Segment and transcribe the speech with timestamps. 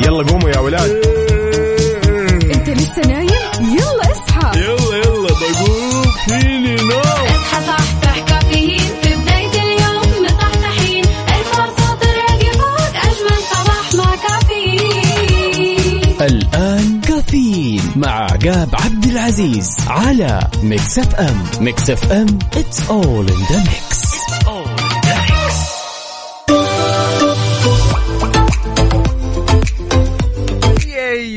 [0.00, 0.90] يلا قوموا يا ولاد.
[2.54, 3.28] انت لسه نايم؟
[3.60, 4.60] يلا اصحى.
[4.60, 6.02] يلا يلا بقوم.
[6.28, 7.00] فيني نوم.
[7.26, 11.04] اصحى صحصح كافيين في بداية اليوم مصحصحين.
[11.04, 16.16] الفرصة تراقي فوق أجمل صباح مع كافيين.
[16.20, 21.44] الآن كافيين مع عقاب عبد العزيز على Mix FM.
[21.60, 23.91] Mix FM it's all in the mix.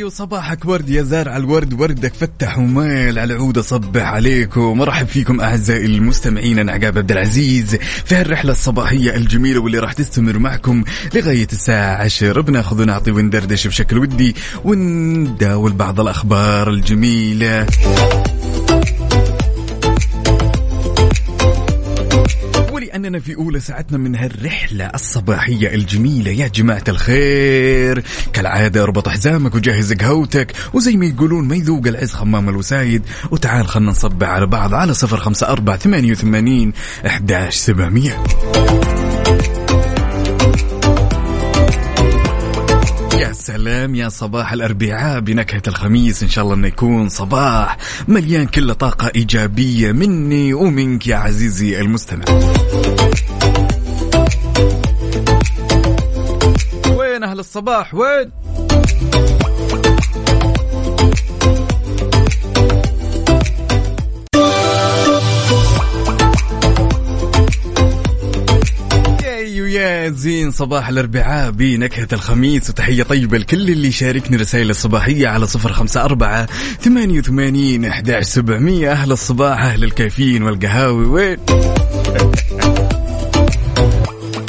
[0.05, 4.78] وصباحك ورد يا زارع الورد وردك فتح ومال على عود اصبح عليكم.
[4.78, 7.76] مرحب فيكم أعزائي المستمعين أنا عقاب عبد العزيز.
[8.05, 10.84] في هالرحلة الصباحية الجميلة واللي راح تستمر معكم
[11.16, 17.66] لغاية الساعة 10 بناخذ ونعطي وندردش بشكل ودي ونداول بعض الأخبار الجميلة.
[22.95, 26.31] ولأننا في أولى ساعتنا من هالرحلة الصباحية الجميلة.
[26.31, 28.03] يا جماعة الخير
[28.34, 33.02] كالعادة اربط حزامك وجهز قهوتك وزي ما يقولون ما يذوق العز خمام الوسايد.
[33.31, 36.73] وتعال خلنا نصبع على بعض على صفر خمسة أربعة ثمانية وثمانين
[37.06, 38.23] أحداش سبعمية.
[43.39, 49.11] سلام يا صباح الأربعاء بنكهة الخميس إن شاء الله إنه يكون صباح مليان كل طاقة
[49.16, 52.25] إيجابية مني ومنك يا عزيزي المستمع.
[56.89, 58.31] وين أهل الصباح؟ وين؟
[69.66, 71.52] ويا زين صباح الأربعاء.
[71.52, 76.47] بنكهة الخميس وتحية طيبة لكل اللي شاركني رسائل الصباحية على صفر خمسة أربعة
[76.81, 78.91] ثمانية وثمانين أحداش سبعمية.
[78.91, 81.38] أهل الصباح أهل الكافيين والقهاوي وين؟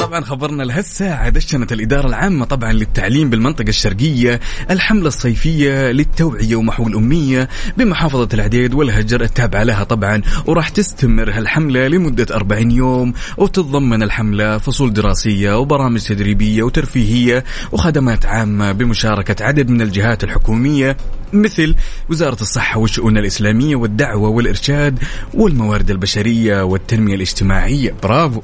[0.07, 4.41] طبعا خبرنا لهالساعة دشنت الإدارة العامة طبعا للتعليم بالمنطقة الشرقية
[4.71, 12.27] الحملة الصيفية للتوعية ومحو الأمية بمحافظة العديد والهجر التابعة لها طبعا وراح تستمر هالحملة لمدة
[12.37, 20.25] 40 يوم وتتضمن الحملة فصول دراسية وبرامج تدريبية وترفيهية وخدمات عامة بمشاركة عدد من الجهات
[20.25, 20.97] الحكومية
[21.33, 21.75] مثل
[22.11, 24.99] وزارة الصحة والشؤون الإسلامية والدعوة والإرشاد
[25.35, 27.95] والموارد البشرية والتنمية الاجتماعية.
[28.03, 28.41] برافو!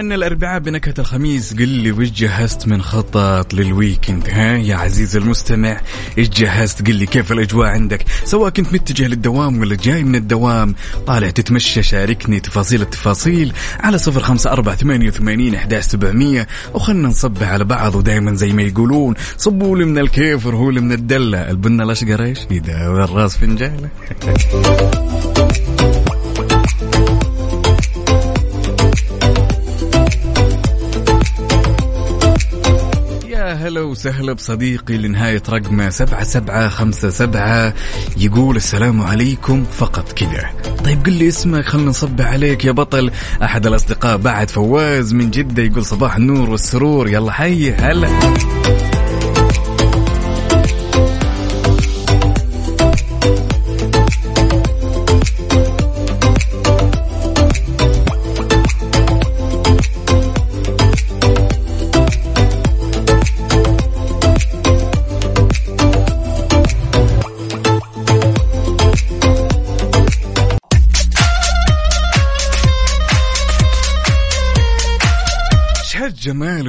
[0.00, 5.80] ولأن الأربعاء بنكهة الخميس قل لي وش جهزت من خطط للويكند ها يا عزيزي المستمع؟
[6.18, 10.74] إيش جهزت؟ قل لي كيف الأجواء عندك؟ سواء كنت متجه للدوام ولا جاي من الدوام
[11.06, 17.48] طالع تتمشى شاركني تفاصيل التفاصيل على صفر خمسة أربعة ثمانية وثمانين أحداش سبعمية وخلنا نصبح
[17.48, 21.50] على بعض ودايما زي ما يقولون صبوا لي من الكيف ورهوا لي من الدلة.
[21.50, 23.88] البنة الأشقر إيش؟ يداوي الراس فنجالة
[33.60, 37.74] هلا وسهلا بصديقي لنهاية رقمه سبعة سبعة خمسة سبعة.
[38.16, 40.50] يقول السلام عليكم فقط كذا.
[40.84, 43.10] طيب قل لي اسمك خلنا نصبح عليك يا بطل.
[43.42, 47.08] أحد الأصدقاء بعد فواز من جدة يقول صباح النور والسرور.
[47.08, 48.08] يلا حي هلا.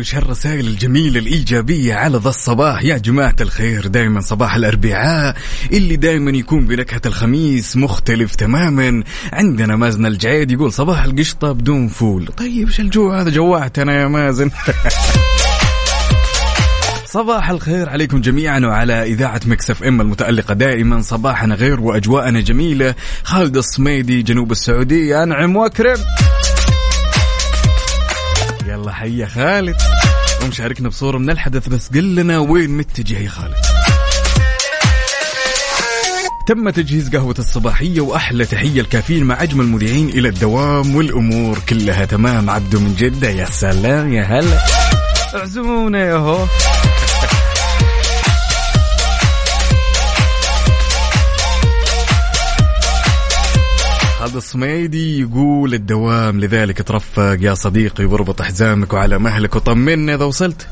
[0.01, 2.83] وش هالرسائل الجميلة الإيجابية على ذا الصباح.
[2.83, 5.35] يا جماعة الخير دائما صباح الأربعاء
[5.73, 9.03] اللي دائما يكون بنكهة الخميس مختلف تماما.
[9.33, 12.27] عندنا مازن الجعيد يقول صباح القشطة بدون فول.
[12.27, 14.51] طيب إيش الجوع هذا؟ جوعتنا يا مازن.
[17.05, 20.53] صباح الخير عليكم جميعا وعلى إذاعة Mix FM المتألقة.
[20.53, 22.95] دائما صباحنا غير وأجواءنا جميلة.
[23.23, 25.23] خالد الصميدي جنوب السعودية.
[25.23, 25.97] أنعم وأكرم.
[28.71, 29.75] يلا حي يا خالد.
[30.41, 33.55] قوم شاركنا بصورة من الحدث بس قل لنا وين متجه يا خالد؟
[36.47, 42.49] تم تجهيز قهوة الصباحية وأحلى تحية الكافيين مع أجمل مذيعين إلى الدوام والأمور كلها تمام.
[42.49, 44.59] عبدو من جدة يا سلام يا هلا.
[45.35, 46.45] اعزمونا يا هو.
[54.21, 60.67] خالد الصميدي يقول الدوام لذلك ترفق يا صديقي واربط حزامك وعلى مهلك وطمنا إذا وصلت.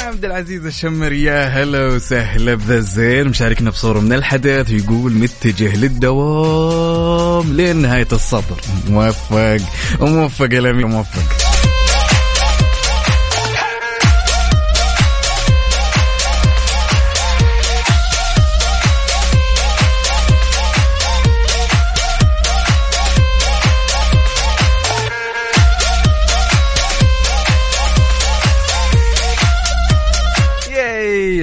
[0.00, 7.52] عبد العزيز الشمر يا هلا وسهلا بذا الزين مشاركنا بصورة من الحدث يقول متجه للدوام
[7.52, 9.58] لين نهاية السطر موفق.
[10.00, 11.41] وموفق يا موفق.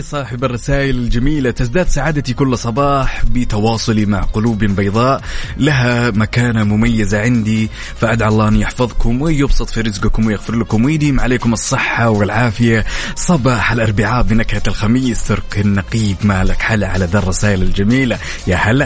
[0.09, 1.51] صاحب الرسائل الجميلة.
[1.51, 5.21] تزداد سعادتي كل صباح بتواصلي مع قلوب بيضاء.
[5.57, 7.69] لها مكانة مميزة عندي.
[7.95, 10.85] فأدعى الله أن يحفظكم ويبسط في رزقكم ويغفر لكم.
[10.85, 12.85] ويديم عليكم الصحة والعافية.
[13.15, 15.27] صباح الأربعاء بنكهة الخميس.
[15.27, 18.19] ترك النقيب مالك حلا على ذا الرسائل الجميلة.
[18.47, 18.85] يا هلا.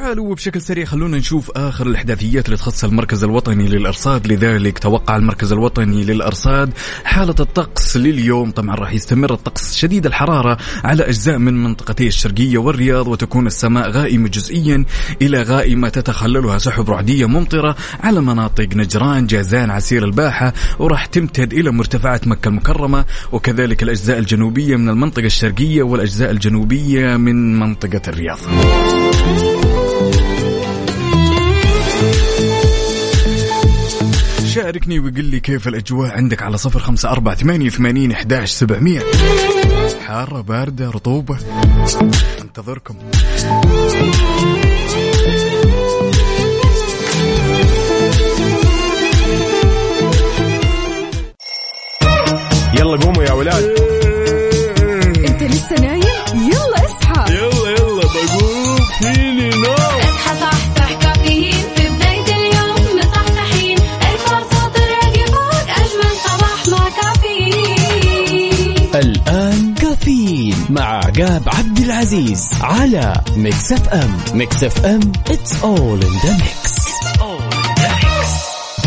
[0.00, 4.26] تعالوا وبشكل سريع خلونا نشوف آخر الأحداثيات اللي تخص المركز الوطني للإرصاد.
[4.26, 6.72] لذلك توقع المركز الوطني للإرصاد
[7.04, 8.50] حالة الطقس لليوم.
[8.50, 14.28] طبعا راح يستمر الطقس شديد الحرارة على أجزاء من منطقتي الشرقية والرياض وتكون السماء غائمة
[14.28, 14.84] جزئيا
[15.22, 21.70] إلى غائمة تتخللها سحب رعدية ممطرة على مناطق نجران جازان عسير الباحة وراح تمتد إلى
[21.70, 23.04] مرتفعات مكة المكرمة.
[23.32, 28.38] وكذلك الأجزاء الجنوبية من المنطقة الشرقية والأجزاء الجنوبية من منطقة الرياض.
[34.56, 39.00] شاركني وقل لي كيف الأجواء عندك على صفر خمسة أربعة ثمانية ثمانين إحداش سبعمية.
[40.06, 41.38] حارة باردة رطوبة.
[42.40, 42.94] انتظركم.
[52.78, 53.64] يلا قوموا يا ولاد.
[55.28, 56.02] انت لسه نايم؟
[56.34, 57.34] يلا اصحى.
[57.34, 58.76] يلا يلا بقوم.
[59.00, 59.35] فيني
[70.70, 76.76] مع عقاب عبد العزيز على Mix FM Mix FM it's all in the mix.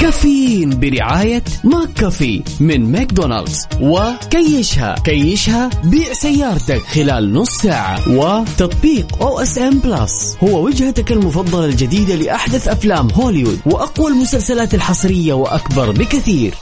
[0.01, 4.95] كافيين برعاية McCafé من ماكدونالدز وكيشها.
[5.03, 8.09] كيشها بيع سيارتك خلال نص ساعة.
[8.09, 16.53] وتطبيق OSN Plus هو وجهتك المفضلة الجديدة لأحدث أفلام هوليوود وأقوى المسلسلات الحصرية وأكبر بكثير.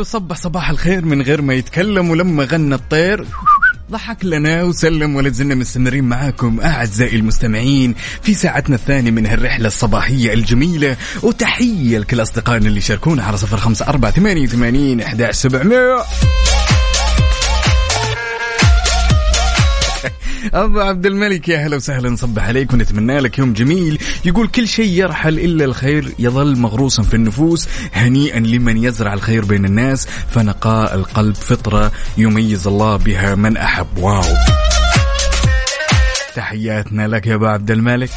[0.00, 3.26] وصبح صباح الخير من غير ما يتكلم ولما غنى الطير
[3.90, 10.34] ضحك لنا وسلم ولا زلنا مستمرين معاكم أعزائي المستمعين في ساعتنا الثانية من هالرحلة الصباحية
[10.34, 10.96] الجميلة.
[11.22, 15.96] وتحية لكل أصدقائنا اللي شاركونا على صفر خمسة أربعة ثمانية وثمانين إحداش سبعمية.
[20.54, 23.98] أبو عبد الملك يا هلا وسهلا نصبح عليك ونتمنى لك يوم جميل.
[24.24, 29.64] يقول كل شيء يرحل إلا الخير يظل مغروسا في النفوس هنيئا لمن يزرع الخير بين
[29.64, 33.98] الناس فنقاء القلب فطرة يميز الله بها من أحب.
[33.98, 34.22] واو.
[36.34, 38.10] تحياتنا لك يا أبو عبد الملك.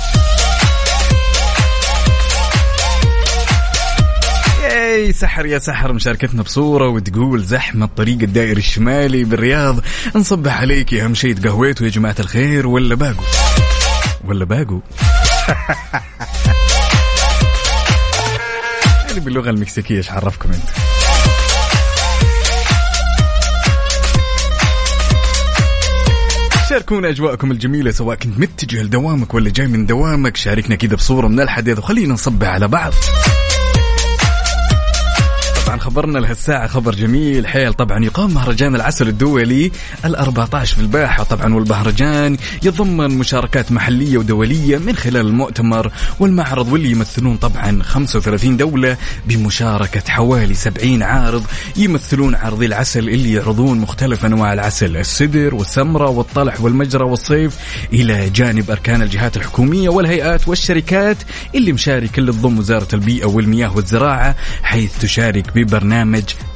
[4.94, 9.80] ياي سحر يا سحر مشاركتنا بصورة وتقول زحمة الطريق الدائري الشمالي بالرياض.
[10.16, 13.24] نصبح عليك يا أهم شيء تقهويتوا يا جماعة الخير ولا باقوا
[14.26, 14.80] ولا باقوا
[19.10, 20.64] يعني باللغة المكسيكية إيش عرفكم انت
[26.70, 31.40] شاركونا أجواءكم الجميلة سواء كنت متجه لدوامك ولا جاي من دوامك شاركنا كذا بصورة من
[31.40, 32.94] الحدث وخلينا نصبح على بعض.
[35.84, 37.48] خبرنا لهالساعة خبر جميل.
[37.48, 39.72] حيل طبعا يقام مهرجان العسل الدولي
[40.06, 41.24] ال14 في الباحة.
[41.24, 48.98] طبعا والمهرجان يتضمن مشاركات محلية ودولية من خلال المؤتمر والمعرض واللي يمثلون طبعا 35 دولة
[49.28, 51.44] بمشاركة حوالي 70 عارض
[51.78, 57.58] يمثلون عارضي العسل اللي يعرضون مختلف أنواع العسل السدر والسمرة والطلح والمجرى والصيف
[57.94, 61.18] إلى جانب أركان الجهات الحكومية والهيئات والشركات
[61.56, 65.73] اللي مشاركة اللي تضم وزارة البيئة والمياه والزراعة حيث تشارك ببرنامج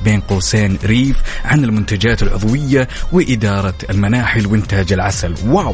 [0.03, 5.35] بين قوسين ريف عن المنتجات العضوية وإدارة المناحل وإنتاج العسل.
[5.45, 5.73] واو!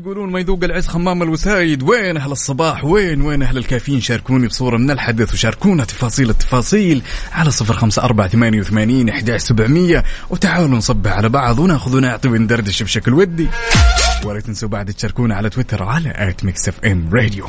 [0.00, 1.82] يقولون ما يذوق العز خمام الوسايد.
[1.82, 7.02] وين أهل الصباح؟ وين وين أهل الكافيين؟ شاركوني بصورة من الحدث وشاركونا تفاصيل التفاصيل
[7.32, 10.04] على صفر خمسة أربعة ثمانية وثمانين سبعمية.
[10.30, 13.48] وتعالوا نصبح على بعض وناخذ ونعطي وندردش بشكل ودي.
[14.24, 17.46] ولا تنسوا بعد تشاركونا على تويتر على at Mix FM Radio.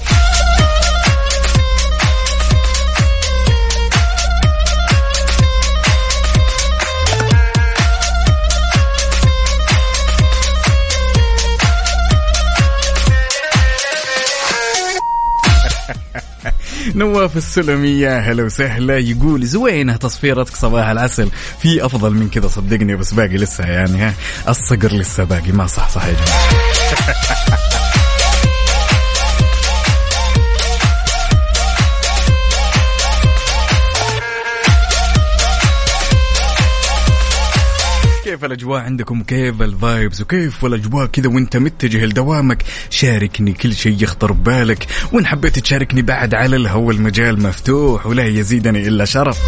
[16.96, 18.98] نواف السلمي يا هلا وسهلا.
[18.98, 21.30] يقول زوينة تصفيرتك صباح العسل.
[21.62, 24.14] في أفضل من كذا صدقني بس باقي لسه يعني ها
[24.48, 25.52] الصقر لسه باقي.
[25.52, 27.31] ما صح صح يا جماعة
[38.52, 44.88] الأجواء عندكم؟ كيف الفايبز وكيف الأجواء كذا وانت متجه لدوامك؟ شاركني كل شيء يخطر ببالك.
[45.12, 49.40] وإن حبيت تشاركني بعد على الهوا المجال مفتوح ولا يزيدني إلا شرف.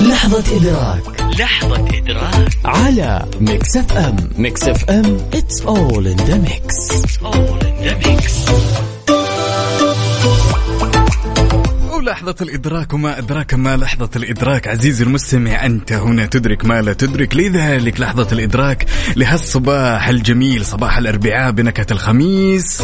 [0.00, 1.20] لحظة إدراك.
[1.40, 2.48] لحظة إدراك.
[2.64, 6.90] على Mix FM Mix FM it's all in the mix.
[6.90, 8.85] It's all in the mix.
[12.26, 14.68] ولحظة الإدراك وما أدراك ما لحظة الإدراك.
[14.68, 17.36] عزيزي المستمع أنت هنا تدرك ما لا تدرك.
[17.36, 22.82] لذلك لحظة الإدراك لهالصباح الجميل صباح الأربعاء بنكهة الخميس.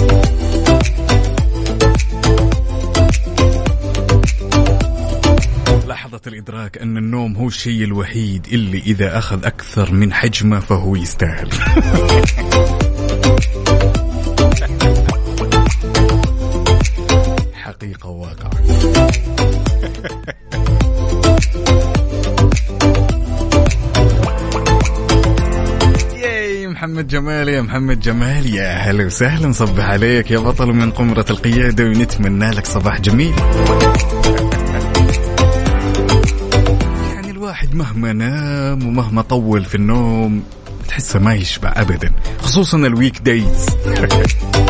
[5.87, 11.49] لحظة الإدراك أن النوم هو الشيء الوحيد اللي إذا أخذ أكثر من حجمه فهو يستاهل.
[17.55, 18.52] حقيقة وواقع
[26.83, 31.85] محمد جمال يا محمد جمال يا هلا وسهلا صبح عليك يا بطل من قمرة القيادة
[31.85, 33.35] ونتمنى لك صباح جميل.
[37.15, 40.45] يعني الواحد مهما نام ومهما طول في النوم
[40.89, 43.67] تحسه ما يشبع ابدا خصوصا الويك دايز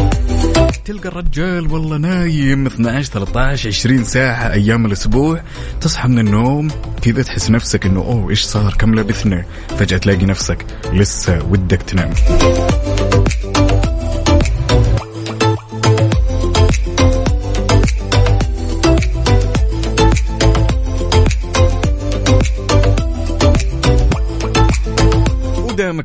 [0.84, 2.66] تلقى الرجال والله نايم.
[2.66, 5.42] 12 13 20 ساعة أيام الأسبوع.
[5.80, 6.68] تصحى من النوم
[7.02, 12.10] كذا تحس نفسك إنه أوه إيش صار؟ كم لبثنا؟ فجأة تلاقي نفسك لسه ودك تنام.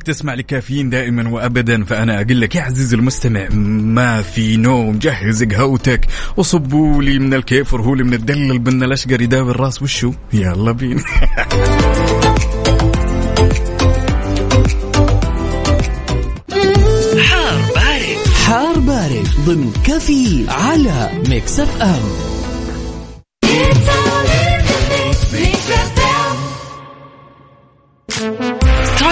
[0.08, 3.48] تسمع لكافيين دائما وابدا فأنا أقول لك يا عزيزي المستمع
[3.94, 9.20] ما في نوم جهز قهوتك وصبوا لي من الكيف وهو لي من الدلل بنا الأشقر
[9.22, 11.02] يداوي الراس وشو؟ يلا بينا.
[17.28, 18.18] حار بارد.
[18.46, 22.28] حار بارد ضمن كافيين على Mix FM.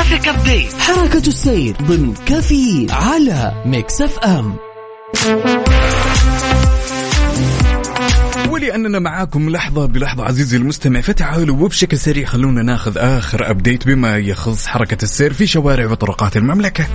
[0.06, 4.56] traffic update حركة السير ضمن كفي على Mix F M
[8.50, 14.66] ولأننا معاكم لحظة بلحظة عزيزي المستمع فتعالوا وبشكل سريع خلونا ناخذ آخر update بما يخص
[14.66, 16.86] حركة السير في شوارع وطرقات المملكة.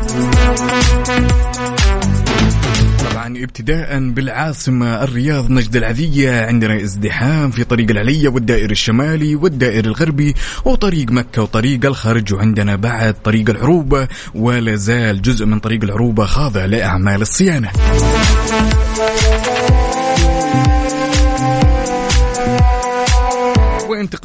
[3.22, 10.36] طبعا ابتداء بالعاصمة الرياض نجد العذية عندنا ازدحام في طريق العليا والدائر الشمالي والدائر الغربي
[10.66, 16.66] وطريق مكة وطريق الخرج وعندنا بعد طريق العروبة ولا زال جزء من طريق العروبة خاضع
[16.66, 17.70] لأعمال الصيانة.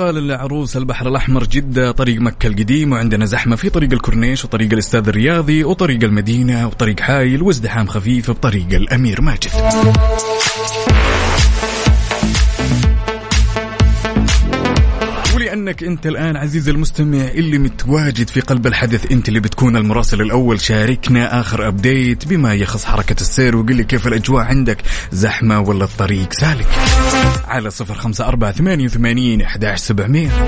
[0.00, 5.09] وانتقالا لعروس البحر الأحمر جدة طريق مكة القديم وعندنا زحمة في طريق الكورنيش وطريق الأستاذ
[5.09, 9.50] الرياضي وطريق المدينة وطريق حايل وازدحام خفيف بطريق الأمير ماجد.
[15.66, 20.61] ولانك انت الآن عزيزي المستمع اللي متواجد في قلب الحدث انت اللي بتكون المراسل الأول.
[20.61, 24.78] شاركنا آخر ابديت بما يخص حركة السير وقل لي كيف الأجواء عندك
[25.12, 26.66] زحمة ولا الطريق؟ سالك
[27.44, 30.46] على صفر خمسة أربعة ثمانية وثمانين احداش سبعمئه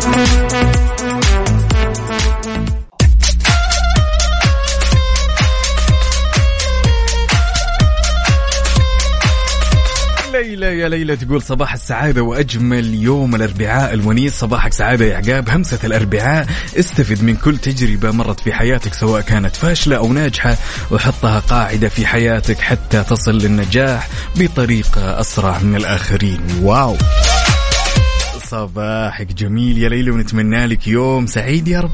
[10.49, 14.35] ليلى يا ليلى تقول صباح السعادة وأجمل يوم الأربعاء الونيس.
[14.39, 15.49] صباحك سعادة يا عقاب.
[15.49, 16.47] همسة الأربعاء
[16.79, 20.57] استفد من كل تجربة مرت في حياتك سواء كانت فاشلة أو ناجحة
[20.91, 26.41] وحطها قاعدة في حياتك حتى تصل للنجاح بطريقة أسرع من الآخرين.
[26.63, 26.97] واو!
[28.51, 31.91] صباحك جميل يا ليلى ونتمنى لك يوم سعيد يا رب.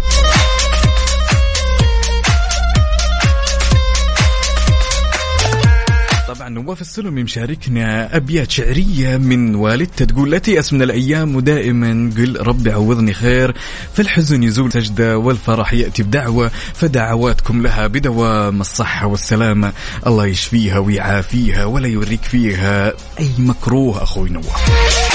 [6.49, 12.73] نواف السلمي مشاركنا ابيات شعرية من والدته تقول لا تيأس من الأيام ودائما قل ربي
[12.73, 13.55] عوضني خير
[13.95, 19.73] فالحزن يزول سجده والفرح يأتي بدعوة فدعواتكم لها بدوام الصحة والسلامة.
[20.07, 25.14] الله يشفيها ويعافيها ولا يوريك فيها أي مكروه أخوي نواف.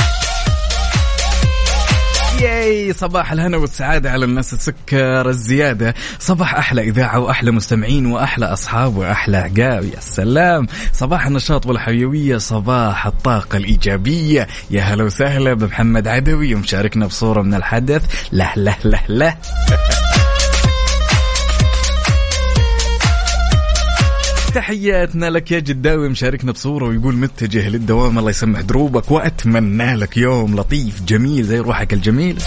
[2.41, 5.93] ياي صباح الهنا والسعادة على الناس السكر الزيادة.
[6.19, 9.83] صباح أحلى إذاعة وأحلى مستمعين وأحلى أصحاب وأحلى عقاب.
[9.83, 10.67] يا سلام.
[10.93, 14.47] صباح النشاط والحيوية صباح الطاقة الإيجابية.
[14.71, 18.01] يا هلا وسهلا بمحمد عدوي ومشاركنا بصورة من الحدث.
[18.31, 19.35] له له له له.
[24.49, 30.55] تحياتنا لك يا جداوي مشاركنا بصورة ويقول متجه للدوام الله يسمح دروبك وأتمنى لك يوم
[30.55, 32.41] لطيف جميل زي روحك الجميل.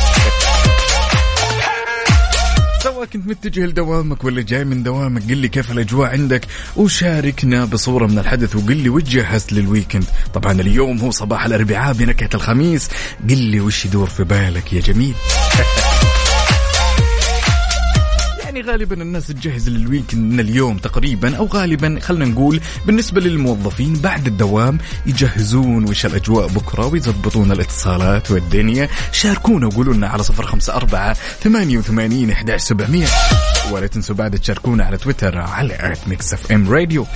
[2.83, 8.07] سواء كنت متجه لدوامك ولا جاي من دوامك قل لي كيف الأجواء عندك وشاركنا بصورة
[8.07, 10.05] من الحدث وقل لي وش جهزت لل weekend.
[10.35, 12.89] طبعا اليوم هو صباح الأربعاء بنكهة الخميس
[13.31, 15.15] قل لي وش يدور في بالك يا جميل.
[18.63, 24.27] غالبا الناس تجهز لل weekend من اليوم تقريبا أو غالبا خلينا نقول بالنسبة للموظفين بعد
[24.27, 28.89] الدوام يجهزون وش الأجواء بكرة ويضبطون الاتصالات والدنيا.
[29.13, 33.07] شاركونا وقولوا لنا على صفر خمسة أربعة ثمانية وثمانين إحداش سبعمية
[33.73, 37.07] ولا تنسوا بعد تشاركونا على تويتر على at Mix FM Radio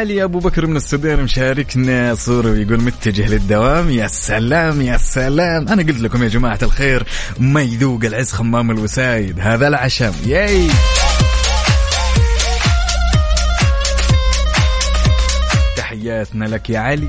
[0.00, 3.90] علي أبو بكر من السودان مشاركنا صورة ويقول متجه للدوام.
[3.90, 5.68] يا سلام يا سلام.
[5.68, 7.06] أنا قلت لكم يا جماعة الخير
[7.38, 9.40] ما يذوق العز خمام الوسايد.
[9.40, 10.12] هذا العشم.
[10.26, 10.68] ياي.
[15.76, 17.08] تحياتنا لك يا علي.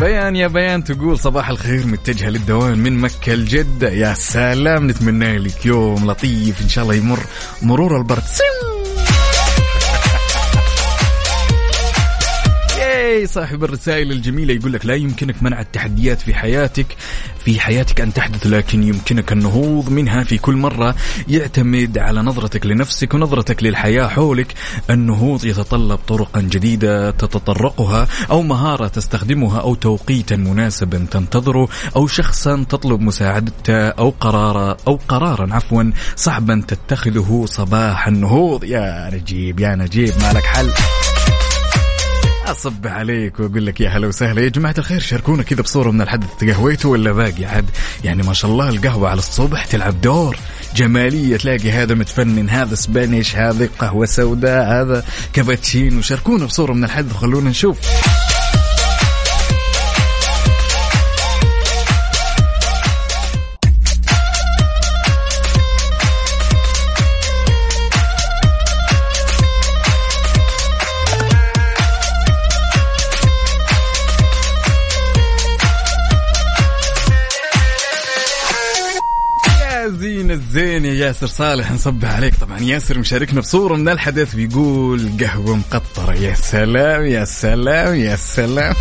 [0.00, 5.66] بيان يا بيان تقول صباح الخير متجهة للدوام من مكة لجدة يا سلام نتمنى لك
[5.66, 7.20] يوم لطيف إن شاء الله يمر
[7.62, 8.22] مرور البرد.
[8.22, 8.71] سم
[13.12, 16.86] ياي صاحب الرسائل الجميلة يقول لك لا يمكنك منع التحديات في حياتك
[17.44, 20.94] في حياتك أن تحدث لكن يمكنك النهوض منها في كل مرة.
[21.28, 24.54] يعتمد على نظرتك لنفسك ونظرتك للحياة حولك.
[24.90, 33.00] النهوض يتطلب طرقا جديدة تتطرقها أو مهارة تستخدمها أو توقيتا مناسبا تنتظره أو شخصا تطلب
[33.00, 38.64] مساعدته أو قرارا أو قرارا عفوا صعبا تتخذه صباح النهوض.
[38.64, 40.70] يا نجيب يا نجيب ما لك حل.
[42.46, 44.40] أصب عليك وأقول لك يا هلا وسهلا.
[44.40, 47.70] يا جماعة الخير شاركونا كذا بصورة من الحدث قهويتوا ولا باقي عاد؟
[48.04, 50.36] يعني ما شاء الله القهوة على الصبح تلعب دور.
[50.76, 56.02] جمالية تلاقي هذا متفنن هذا سبانيش هذا قهوة سوداء هذا كابتشينو.
[56.02, 57.78] شاركونا بصورة من الحدث وخلونا نشوف.
[80.52, 82.34] زين يا ياسر صالح نصبح عليك.
[82.34, 86.12] طبعا ياسر مشاركنا بصورة من الحدث بيقول قهوة مقطرة.
[86.12, 88.74] يا سلام يا سلام يا سلام.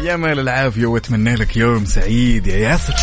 [0.06, 2.94] يا مال العافية واتمنى لك يوم سعيد يا ياسر.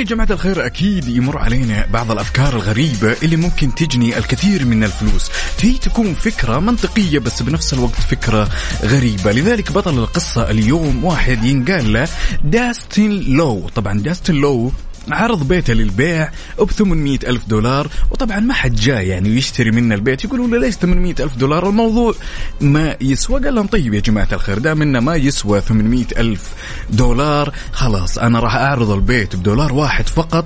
[0.00, 5.29] يا جماعة الخير أكيد يمر علينا بعض الأفكار الغريبة اللي ممكن تجني الكثير من الفلوس.
[5.60, 8.48] في تكون فكرة منطقية بس بنفس الوقت فكرة
[8.82, 9.32] غريبة.
[9.32, 12.08] لذلك بطل القصة اليوم واحد ينقال له
[12.44, 13.68] داستن لو.
[13.74, 14.72] طبعا داستن لو
[15.10, 20.24] عرض بيته للبيع ب 800 ألف دولار وطبعا ما حد جاء يعني يشتري منا البيت.
[20.24, 22.14] يقولوا له ليش 800 ألف دولار؟ الموضوع
[22.60, 23.40] ما يسوى.
[23.40, 26.42] قال لهم طيب يا جماعة الخير دام إنه ما يسوى 800 ألف
[26.90, 30.44] دولار خلاص أنا راح أعرض البيت بدولار واحد فقط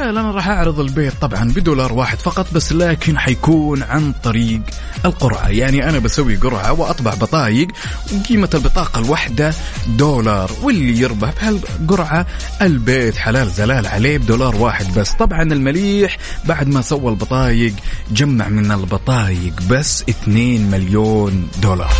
[0.00, 4.60] قال أنا راح أعرض البيت طبعا بدولار واحد فقط بس لكن حيكون عن طريق
[5.04, 5.48] القرعة.
[5.48, 7.68] يعني أنا بسوي قرعة وأطبع بطايق
[8.12, 9.54] وقيمة البطاقة الواحدة
[9.86, 12.26] دولار واللي يربح بهالقرعة
[12.62, 15.12] البيت حلال زلال عليه بدولار واحد بس.
[15.12, 17.74] طبعا المليح بعد ما سوى البطايق
[18.10, 21.92] جمع من البطايق بس 2 مليون دولار.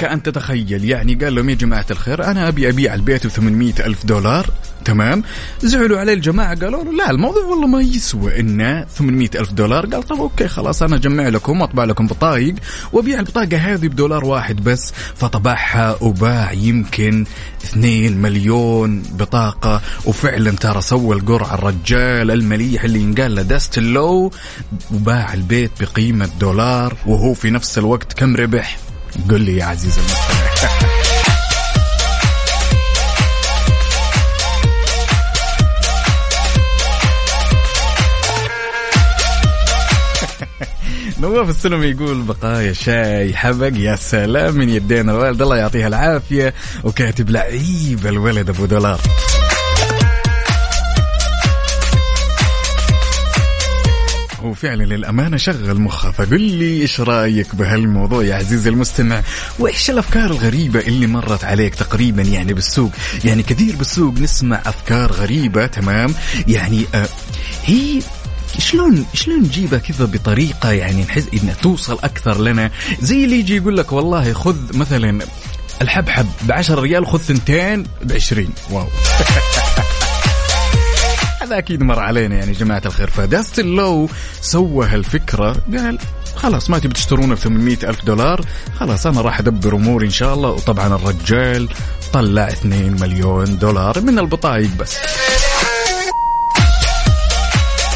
[0.00, 0.84] لك أن تتخيل.
[0.84, 4.50] يعني قال لهم يا جماعة الخير أنا أبي أبيع البيت ب 800 ألف دولار.
[4.84, 5.22] تمام؟
[5.62, 9.86] زعلوا عليه الجماعة قالوا له لا الموضوع والله ما يسوى إنه 800 ألف دولار.
[9.86, 12.54] قال طب okay خلاص أنا أجمع لكم وأطبع لكم بطايق
[12.92, 14.92] وأبيع البطاقة هذه بدولار واحد بس.
[15.16, 17.24] فطبعها وباع يمكن
[17.64, 19.80] 2 مليون بطاقة.
[20.04, 24.32] وفعلا ترى سوى القرعة الرجال المليح اللي ينقال له دانستن لو
[24.94, 26.96] وباع البيت بقيمة دولار.
[27.06, 28.89] وهو في نفس الوقت كم ربح؟
[29.30, 29.98] قل لي يا عزيز
[41.20, 47.30] نواف السلم يقول بقايا شاي حبق يا سلام من يدينا الوالد الله يعطيها العافية وكاتب
[47.30, 49.00] لعيب الولد أبو دولار.
[54.40, 59.22] هو فعلا للأمانة شغل مخه فقل لي إيش رأيك بهالموضوع يا عزيزي المستمع؟
[59.58, 62.90] وإيش الأفكار الغريبة اللي مرت عليك تقريبا يعني بالسوق؟
[63.24, 66.14] يعني كثير بالسوق نسمع أفكار غريبة تمام؟
[66.48, 67.08] يعني آه
[67.64, 68.02] هي
[68.58, 73.76] شلون شلون نجيبها كذا بطريقة يعني نحس إنها توصل أكثر لنا؟ زي اللي يجي يقول
[73.76, 75.26] لك والله خذ مثلا
[75.82, 78.86] الحبحب ب 10 ريال خذ ثنتين ب 20 واو.
[81.50, 83.10] هذا أكيد مر علينا يعني جماعة الخير.
[83.10, 84.08] فداست اللو
[84.40, 85.98] سوى هالفكرة قال
[86.36, 90.34] خلاص ما تبي تشترونه ب 800 ألف دولار خلاص أنا راح أدبر أموري إن شاء
[90.34, 90.48] الله.
[90.48, 91.68] وطبعا الرجال
[92.12, 94.96] طلع 2 مليون دولار من البطايق بس.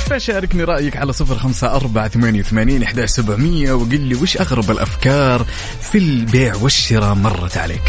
[0.06, 5.46] فشاركني رأيك على صفر خمسة أربعة ثمانية وثمانين إحداش سبعمية وقل لي وش أغرب الأفكار
[5.80, 7.82] في البيع والشراء مرت عليك؟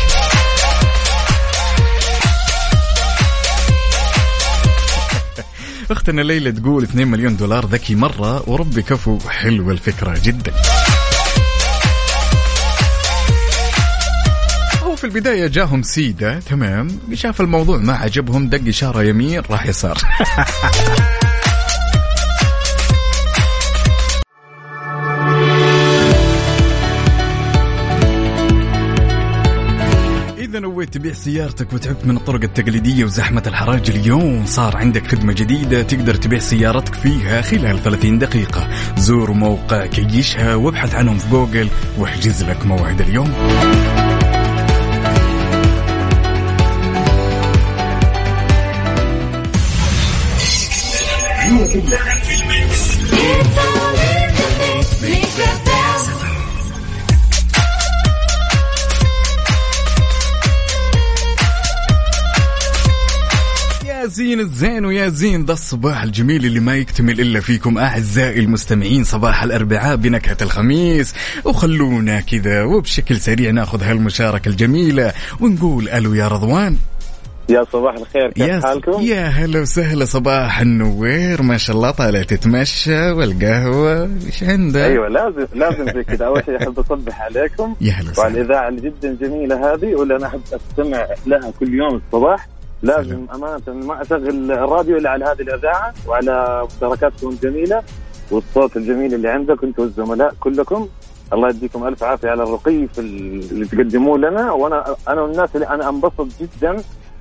[5.91, 10.51] اختنا ليلى تقول 2 مليون دولار ذكي مرة وربي كفو حلوة الفكرة جدا.
[14.95, 19.97] في البداية جاهم سيدة تمام شاف الموضوع ما عجبهم دق إشارة يمين راح يسار.
[30.95, 36.39] تبيع سيارتك وتعبت من الطرق التقليدية وزحمة الحراج اليوم صار عندك خدمة جديدة تقدر تبيع
[36.39, 38.67] سيارتك فيها خلال 30 دقيقة.
[38.97, 43.33] زور موقع كيشها وابحث عنهم في جوجل واحجز لك موعد اليوم.
[64.25, 69.03] زين الزين ويا زين ذا الصباح الجميل اللي ما يكتمل إلا فيكم أعزائي المستمعين.
[69.03, 71.15] صباح الأربعاء بنكهة الخميس.
[71.43, 76.77] وخلونا كذا وبشكل سريع ناخذ هالمشاركة الجميلة ونقول ألو يا رضوان.
[77.49, 81.41] يا صباح الخير كيف يا حالكم؟ يا هلا وسهلا صباح النوير.
[81.41, 86.25] ما شاء الله طالع تتمشى والقهوة إيش عندك؟ أيوه لازم لازم زي كذا.
[86.25, 87.75] أول شيء أحب أصبح عليكم.
[87.81, 88.41] يا هلا وعلى وسهلا.
[88.41, 92.47] الاذاعه اللي جدا جميلة هذه واللي أنا أحب أستمع لها كل يوم الصباح.
[92.85, 93.25] لازم.
[93.35, 97.83] أمانة ما أشغل الراديو إلا على هذه الإذاعة وعلى مشاركاتكم الجميلة
[98.31, 100.87] والصوت الجميل اللي عندك أنتم والزملاء كلكم.
[101.33, 104.51] الله يديكم ألف عافية على الرقي في ال- اللي تقدموه لنا.
[104.51, 106.75] وأنا أنا من الناس اللي أنا انبسط جدا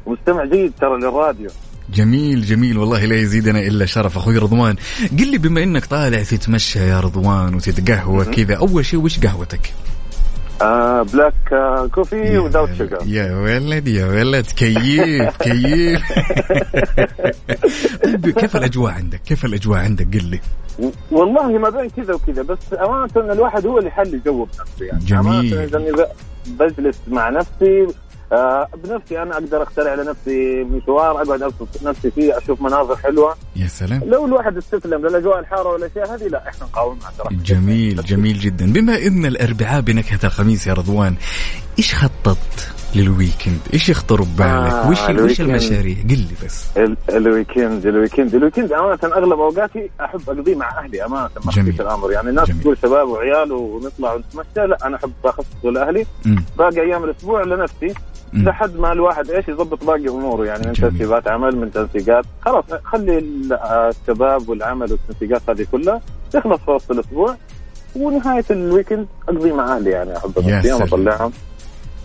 [0.07, 1.50] ومستمع جيد ترى للراديو.
[1.94, 2.79] جميل جميل.
[2.79, 4.16] والله لا يزيدنا إلا شرف.
[4.16, 4.77] أخوي رضوان
[5.18, 9.72] قل لي بما إنك طالع تتمشى يا رضوان وتتقهوى كذا أول شيء وش قهوتك؟
[10.62, 16.03] آه black آه coffee without sugar يا ولد يا ولد كيف كيف.
[18.05, 20.40] طيب كيف الأجواء عندك؟ كيف الأجواء عندك؟ قل لي.
[21.11, 25.05] والله ما بين كذا وكذا بس أمانة الواحد هو اللي يحل جو بنفسه يعني.
[25.05, 25.75] جميل.
[25.75, 26.07] أمانة
[26.47, 27.87] بجلس مع نفسي
[28.32, 33.34] آه بنفسي أنا أقدر اخترع لنفسي مشوار أقعد ابسط نفسي فيه أشوف مناظر حلوة.
[33.56, 34.00] يا سلام.
[34.06, 37.37] لو الواحد استسلم للأجواء الحارة والاشياء هذه لا إحنا نقاومها ترى.
[37.37, 38.72] جميل جميل جدا.
[38.72, 41.14] بما إن الأربعاء بنكهة الخميس يا رضوان
[41.78, 44.40] إيش خططت لل weekend إيش يخطر ببالك
[44.72, 45.40] آه، وش وش.
[45.40, 50.20] المشاريع قل لي بس ال- ال weekend ال weekend ال weekend أمانة أغلب أوقاتي أحب
[50.30, 51.80] أقضيه مع أهلي أمانة ما جميل.
[51.80, 52.62] الأمر يعني الناس جميل.
[52.62, 56.06] تقول شباب وعيال ونطلع ونتمشى لا أنا أحب اخصصه لأهلي.
[56.58, 57.94] باقي أيام الأسبوع لنفسي.
[58.32, 60.72] لحد ما الواحد إيش يضبط باقي أموره يعني من.
[60.72, 66.00] ترتيبات عمل من تنسيقات خلاص خلي ال- الشباب والعمل والتنسيقات هذه كلها
[66.32, 67.37] تخلص في وسط الأسبوع
[67.96, 70.32] ونهاية الويكند اقضي مع أهلي يعني أحب.
[70.82, 71.32] اطلعهم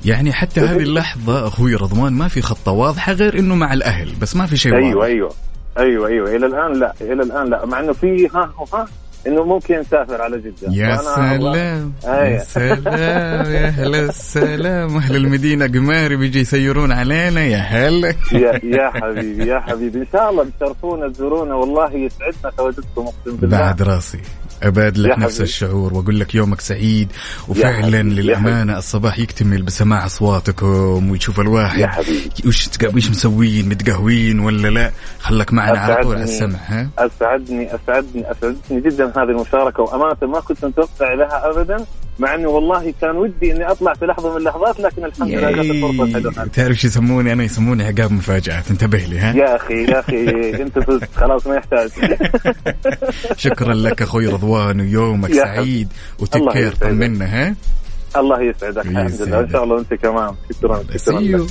[0.05, 4.35] يعني حتى هذه اللحظة أخوي رضوان ما في خطة واضحة غير إنه مع الأهل بس
[4.35, 5.05] ما في شيء أيوه واضح.
[5.07, 5.31] أيوه.
[5.79, 6.35] أيوه أيوه.
[6.35, 7.65] إلى الآن لا إلى الآن لا.
[7.65, 8.87] مع إنه في ها وها
[9.27, 10.71] إنه ممكن نسافر على جدة.
[10.73, 11.93] يا سلام.
[12.05, 12.27] أيوة.
[12.27, 14.97] يا سلام يا هلا السلام.
[14.97, 19.99] أهل المدينة قماري بيجي يسيرون علينا يا هلا يا يا حبيبي يا حبيبي.
[19.99, 21.55] إن شاء الله بتشرفونا تزورونا.
[21.55, 23.57] والله يسعدنا تواجدكم أقسم بالله.
[23.57, 24.19] بعد راسي.
[24.63, 25.41] ابادلك يا نفس.
[25.41, 27.11] الشعور وأقول لك يومك سعيد
[27.47, 31.89] وفعلا للأمانة الصباح يكتمل بسماع أصواتكم ويشوف الواحد
[32.47, 36.23] وش وش مسوين متقهوين ولا لا؟ خلك معنا على طول على.
[36.23, 41.85] السمع ها؟ أسعدني أسعدني اسعدتني جدا هذه المشاركة وأمانة ما كنت متوقع لها ابدا.
[42.19, 45.65] مع انه والله كان ودي إني أطلع في لحظة من اللحظات لكن الحمد لله جات
[45.65, 46.47] الفرصة الحلوه.
[46.53, 50.79] تعرف شو يسموني أنا يسموني عقاب مفاجآت انتبه لي ها يا أخي يا أخي أنت
[50.79, 51.89] فزت خلاص ما يحتاج
[53.45, 55.87] شكرا لك أخوي رضوان ويومك سعيد
[56.19, 56.71] وتكير.
[56.75, 57.55] طمنا ها
[58.17, 61.19] الله يسعدك الحمد لله إن شاء الله أنت كمان شكرا شكرا.
[61.19, 61.47] لك.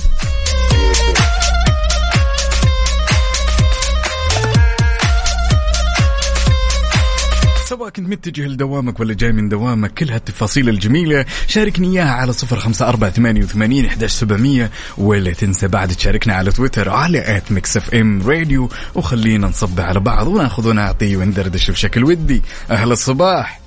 [7.69, 11.25] سواء كنت متجه لدوامك ولا جاي من دوامك كل هالتفاصيل الجميلة.
[11.47, 16.51] شاركني إياها على صفر خمسة أربعة ثمانية وثمانين إحداش سبعمية ولا تنسى بعد تشاركنا على
[16.51, 22.41] تويتر على at Mix FM Radio وخلينا نصب على بعض وناخذ ونعطي وندردش بشكل ودي.
[22.71, 23.61] أهل الصباح.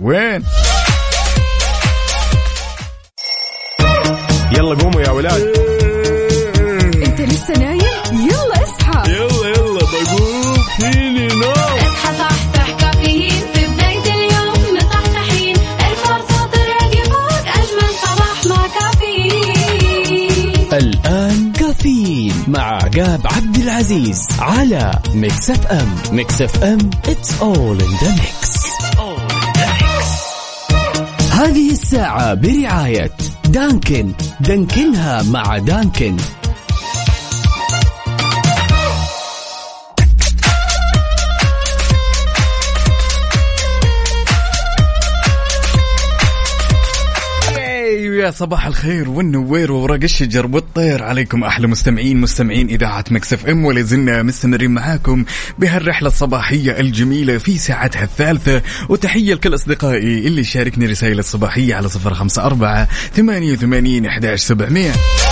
[0.00, 0.42] وين؟
[4.52, 5.69] يلا قوموا يا ولاد.
[23.00, 28.60] عقاب عبد العزيز على Mix FM Mix FM it's all in the mix.
[31.32, 33.10] هذه الساعة برعاية
[33.48, 34.12] Dunkin.
[34.40, 36.16] دانكنها مع Dunkin.
[48.30, 51.02] صباح الخير والنوير وورق الشجر والطير.
[51.02, 55.24] عليكم أحلى مستمعين مستمعين إذاعة مكسف إم ولازلنا مستمرين معاكم
[55.58, 58.62] بهالرحلة الصباحية الجميلة في ساعتها الثالثة.
[58.88, 65.29] وتحية لكل أصدقائي اللي شاركني رسائل الصباحية على 054 88 11700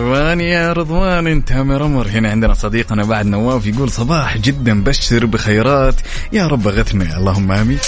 [0.00, 5.94] رضوان يا رضوان انت أمر هنا عندنا صديقنا بعد نواف يقول صباح جدا بشر بخيرات.
[6.32, 7.78] يا رب غثنا اللهم آمين.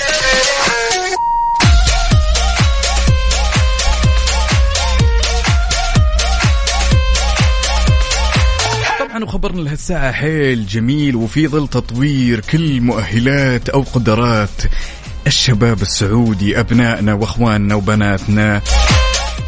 [9.00, 14.62] طبعا وخبرنا لهالساعة حيل جميل وفي ظل تطوير كل مؤهلات أو قدرات
[15.26, 18.62] الشباب السعودي أبنائنا وأخواننا وبناتنا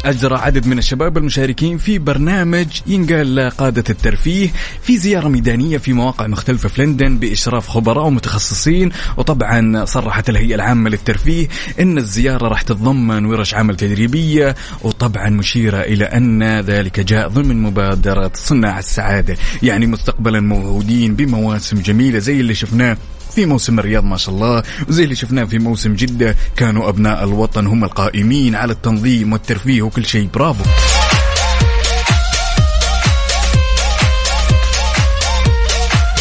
[0.05, 4.49] أجرى عدد من الشباب المشاركين في برنامج ينقال قادة الترفيه
[4.81, 8.91] في زيارة ميدانية في مواقع مختلفة في لندن بإشراف خبراء ومتخصصين.
[9.17, 11.47] وطبعا صرحت الهيئة العامة للترفيه
[11.79, 18.31] أن الزيارة راح تتضمن ورش عمل تدريبية وطبعا مشيرة إلى أن ذلك جاء ضمن مبادرة
[18.33, 22.97] صناع السعادة يعني مستقبلا موعودين بمواسم جميلة زي اللي شفناه
[23.35, 24.63] في موسم الرياض ما شاء الله.
[24.87, 30.05] وزي اللي شفناه في موسم جدة كانوا أبناء الوطن هم القائمين على التنظيم والترفيه وكل
[30.05, 30.29] شيء.
[30.33, 30.63] برافو.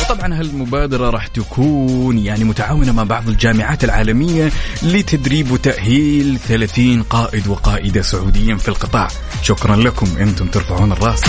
[0.02, 8.02] وطبعا هالمبادرة راح تكون يعني متعاونة مع بعض الجامعات العالمية لتدريب وتأهيل 30 قائد وقائدة
[8.02, 9.08] سعوديين في القطاع.
[9.42, 11.22] شكرا لكم أنتم ترفعون الرأس.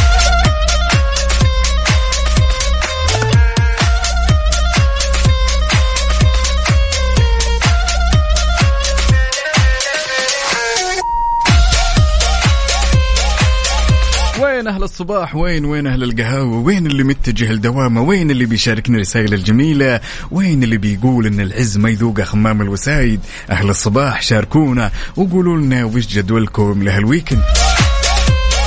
[14.65, 19.33] وين أهل الصباح؟ وين وين أهل القهاوي؟ وين اللي متجه لدوامه وين اللي بيشاركنا رسائل
[19.33, 19.99] الجميلة؟
[20.31, 26.07] وين اللي بيقول إن العز ما يذوق خمام الوسايد؟ أهل الصباح شاركونا وقولوا لنا وش
[26.07, 27.43] جدولكم لهالويكند؟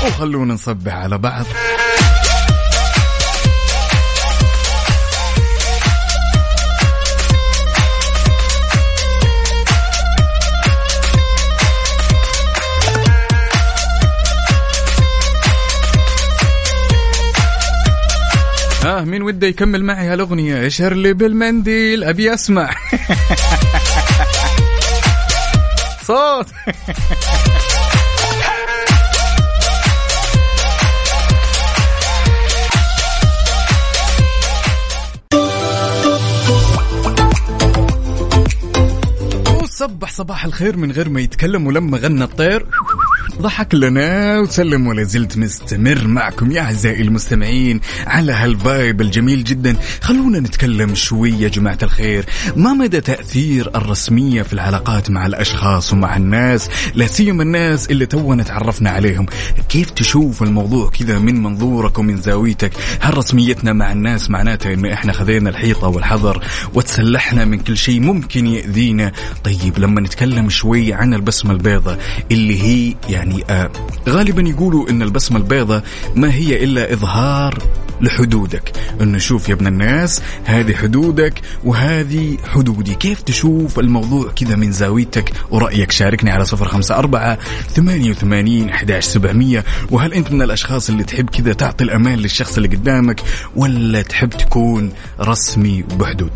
[0.07, 1.45] وخلونا نصبح على بعض.
[18.89, 22.71] ها مين وده يكمل معي هالأغنية؟ اشهر لي بالمنديل أبي أسمع.
[26.09, 26.47] صوت.
[39.63, 42.67] وصبح صباح الخير من غير ما يتكلم ولما غنى الطير.
[43.41, 49.77] ضحك لنا وسلم ولا زلت مستمر معكم يا أعزائي المستمعين على هالفايب الجميل جدا.
[50.01, 52.27] خلونا نتكلم شوي يا جماعة الخير.
[52.57, 58.43] ما مدى تأثير الرسمية في العلاقات مع الأشخاص ومع الناس؟ لا سيما الناس اللي تونا
[58.43, 59.27] تعرفنا عليهم.
[59.69, 65.13] كيف تشوف الموضوع كذا من منظورك ومن زاويتك؟ هل رسميتنا مع الناس معناتها انه إحنا
[65.13, 69.13] خذينا الحيطة والحذر وتسلحنا من كل شيء ممكن يأذينا؟
[69.45, 71.99] طيب لما نتكلم شوي عن البسمة البيضاء
[72.31, 73.71] اللي هي يعني آه
[74.09, 75.83] غالبا يقولوا إن البسمة البيضاء
[76.15, 77.59] ما هي إلا إظهار
[78.01, 78.73] لحدودك.
[79.01, 82.95] انه شوف يا ابن الناس هذه حدودك وهذه حدودي.
[82.95, 87.39] كيف تشوف الموضوع كذا من زاويتك ورأيك؟ شاركني على صفر خمسة أربعة
[87.75, 89.65] ثمانية وثمانين أحداش سبعمية.
[89.91, 93.23] وهل أنت من الأشخاص اللي تحب كذا تعطي الأمان للشخص اللي قدامك
[93.57, 96.31] ولا تحب تكون رسمي وبحدود؟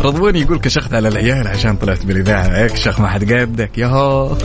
[0.00, 2.64] رضوان يقول كشخت على العيال عشان طلعت بالإذاعة.
[2.64, 4.36] اكشخ ما حد قابدك ياهو.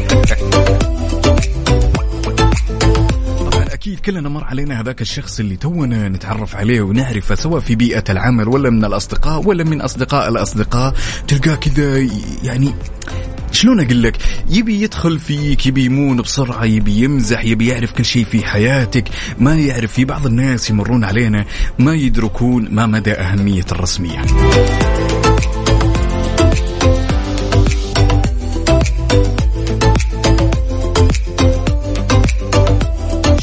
[3.54, 8.48] أكيد كلنا مر علينا هذاك الشخص اللي تونا نتعرف عليه ونعرفه سواء في بيئة العمل
[8.48, 10.94] ولا من الأصدقاء ولا من أصدقاء الأصدقاء.
[11.28, 12.08] تلقاه كذا
[12.44, 12.74] يعني
[13.52, 14.18] شلون أقول لك؟
[14.50, 19.10] يبي يدخل فيك يبي يمون بسرعة يبي يمزح يبي يعرف كل شيء في حياتك.
[19.40, 21.46] ما يعرف في بعض الناس يمرون علينا
[21.80, 24.22] ما يدركون ما مدى أهمية الرسمية.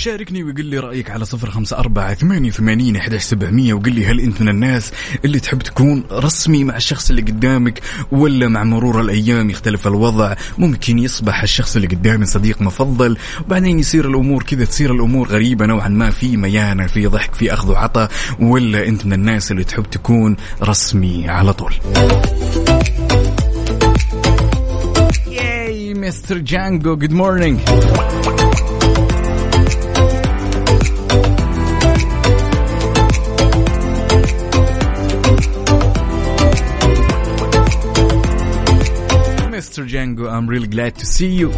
[0.00, 4.20] شاركني وقل لي رأيك على صفر خمسة أربعة ثمانية وثمانين أحداش سبعمية وقل لي هل
[4.20, 4.92] أنت من الناس
[5.24, 7.80] اللي تحب تكون رسمي مع الشخص اللي قدامك
[8.12, 14.08] ولا مع مرور الأيام يختلف الوضع؟ ممكن يصبح الشخص اللي قدامي صديق مفضل وبعدين يصير
[14.08, 18.10] الأمور كذا تصير الأمور غريبة نوعا ما في ميانة في ضحك في أخذ وعطاء
[18.40, 21.74] ولا أنت من الناس اللي تحب تكون رسمي على طول؟
[25.94, 27.60] مستر جانجو good morning
[39.70, 39.86] Mr.
[39.86, 41.52] Django, I'm really glad to see you.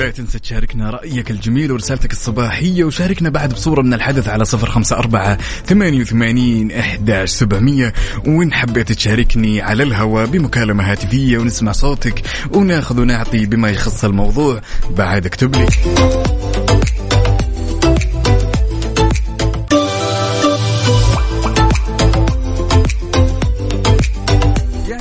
[0.00, 4.96] لا تنسى تشاركنا رأيك الجميل ورسالتك الصباحية وشاركنا بعد بصورة من الحدث على صفر خمسة
[4.96, 7.92] أربعة ثمانية وثمانين إحداش سبعمية
[8.26, 12.22] وإن حبيت تشاركني على الهواء بمكالمة هاتفية ونسمع صوتك
[12.54, 15.66] وناخذ ونعطي بما يخص الموضوع بعد اكتب لي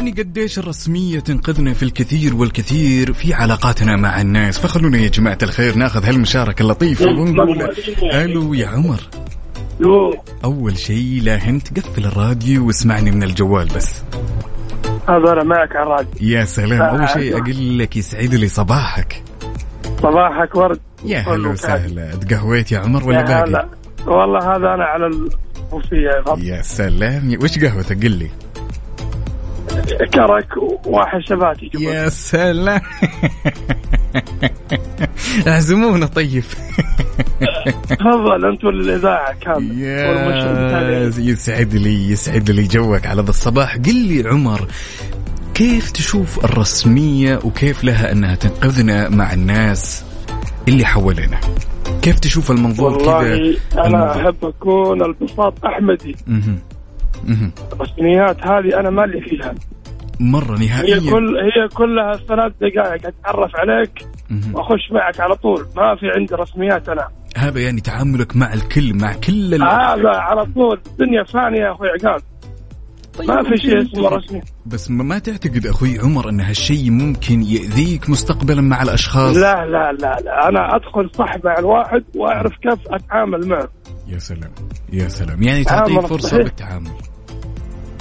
[0.02, 4.60] يعني قديش الرسمية تنقذنا في الكثير والكثير في علاقاتنا مع الناس.
[4.60, 7.70] فخلونا يا جماعة الخير ناخذ هالمشاركة اللطيفة ونقول
[8.14, 9.00] ألو يا عمر.
[10.44, 14.04] أول شيء لا هنت قفل الراديو واسمعني من الجوال بس.
[15.10, 16.30] هذا أنا معك على الراديو.
[16.30, 16.82] يا سلام.
[16.82, 19.24] أول شيء أقول لك يسعد لي صباحك.
[20.02, 20.80] صباحك ورد.
[21.06, 22.16] يا هلا وسهلا.
[22.16, 23.70] تقهويت يا عمر ولا باقي؟
[24.08, 27.38] والله هذا أنا على الوصية يا سلام.
[27.44, 28.30] وش قهوتك؟ قل لي.
[30.14, 31.84] كرك وواحد شباتي جبل.
[31.84, 32.82] يا سلام
[35.48, 36.44] اعزمونا طيب
[37.90, 41.32] تفضل انت والإذاعة كامل والمشهد يا التالي.
[41.32, 44.68] يسعد لي يسعد لي جوك على ذا الصباح قل لي عمر
[45.54, 50.06] كيف تشوف الرسمية وكيف لها أنها تنقذنا مع الناس
[50.68, 51.40] اللي حوالينا
[52.02, 56.16] كيف تشوف المنظور كذا والله أنا الموضوع؟ أحب أكون البساط أحمدي.
[57.74, 59.56] الرسميات هذه أنا مالي فيها.
[60.20, 64.06] مرة هي نهائيا كل هي كلها ثلاث دقائق أتعرف عليك.
[64.54, 65.66] وأخش معك على طول.
[65.76, 67.08] ما في عندي رسميات أنا.
[67.38, 69.54] هذا يعني تعاملك مع الكل مع كل.
[69.64, 70.82] هذا على طول.
[70.92, 72.22] الدنيا فانية يا أخوي عقاب.
[73.18, 74.42] طيب ما في شيء اسمه رسمي.
[74.66, 79.92] بس ما ما تعتقد أخوي عمر أن هالشيء ممكن يأذيك مستقبلا مع الأشخاص؟ لا لا
[79.92, 80.50] لا لا.
[80.50, 83.70] أنا أدخل صح مع الواحد وأعرف كيف أتعامل معه.
[84.08, 84.52] يا سلام.
[84.94, 85.44] يا سلام.
[85.44, 86.44] يعني تعطيه صحيح.
[86.44, 86.92] بالتعامل.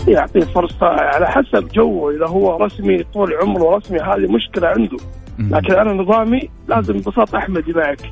[0.09, 4.97] يعطيه فرصة على حسب جوه إذا هو رسمي طول عمره رسمي هذه مشكلة عنده.
[5.39, 8.11] لكن أنا نظامي لازم ببساطة احمدي معك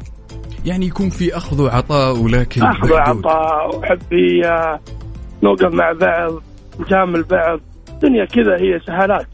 [0.65, 2.93] يعني يكون في أخذ وعطاء ولكن أخذ.
[2.93, 4.81] وعطاء وحبية
[5.43, 6.43] نوقف مع بعض
[6.81, 9.27] نجامل بعض الدنيا كذا هي سهالات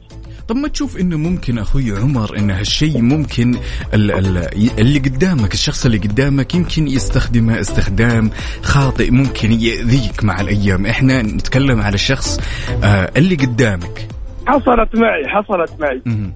[0.49, 3.55] طب ما تشوف إنه ممكن أخوي عمر إن هالشيء ممكن
[3.95, 8.30] ال- ال- اللي قدامك الشخص اللي قدامك يمكن يستخدمه استخدام
[8.62, 10.86] خاطئ ممكن يأذيك مع الأيام.
[10.86, 12.40] إحنا نتكلم على الشخص
[12.84, 14.09] آه اللي قدامك.
[14.47, 16.03] حصلت معي حصلت معي.
[16.07, 16.32] مهم.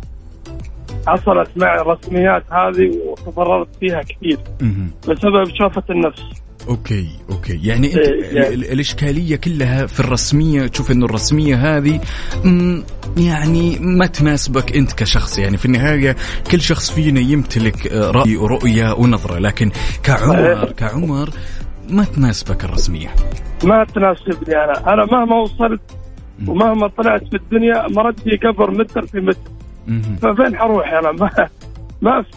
[1.06, 4.38] حصلت معي الرسميات هذه وتضررت فيها كثير.
[4.60, 4.90] مهم.
[5.08, 6.22] بسبب شوفة النفس.
[6.68, 7.60] okay okay.
[7.66, 12.00] يعني أنت إيه، يعني- ال- ال- الإشكالية كلها في الرسمية تشوف إنه الرسمية هذه
[13.16, 15.38] يعني ما تناسبك أنت كشخص.
[15.38, 16.16] يعني في النهاية
[16.50, 19.38] كل شخص فينا يمتلك آه، رأي ورؤية ونظرة.
[19.38, 19.70] لكن
[20.02, 21.30] كعمر كعمر
[21.90, 23.08] ما تناسبك الرسمية.
[23.64, 24.92] ما تناسبني أنا.
[24.92, 25.80] أنا مهما وصلت
[26.46, 29.50] ومهما طلعت في الدنيا مردي قبر متر في متر.
[30.22, 31.30] ففين حروح أنا؟ ما
[32.02, 32.28] ما في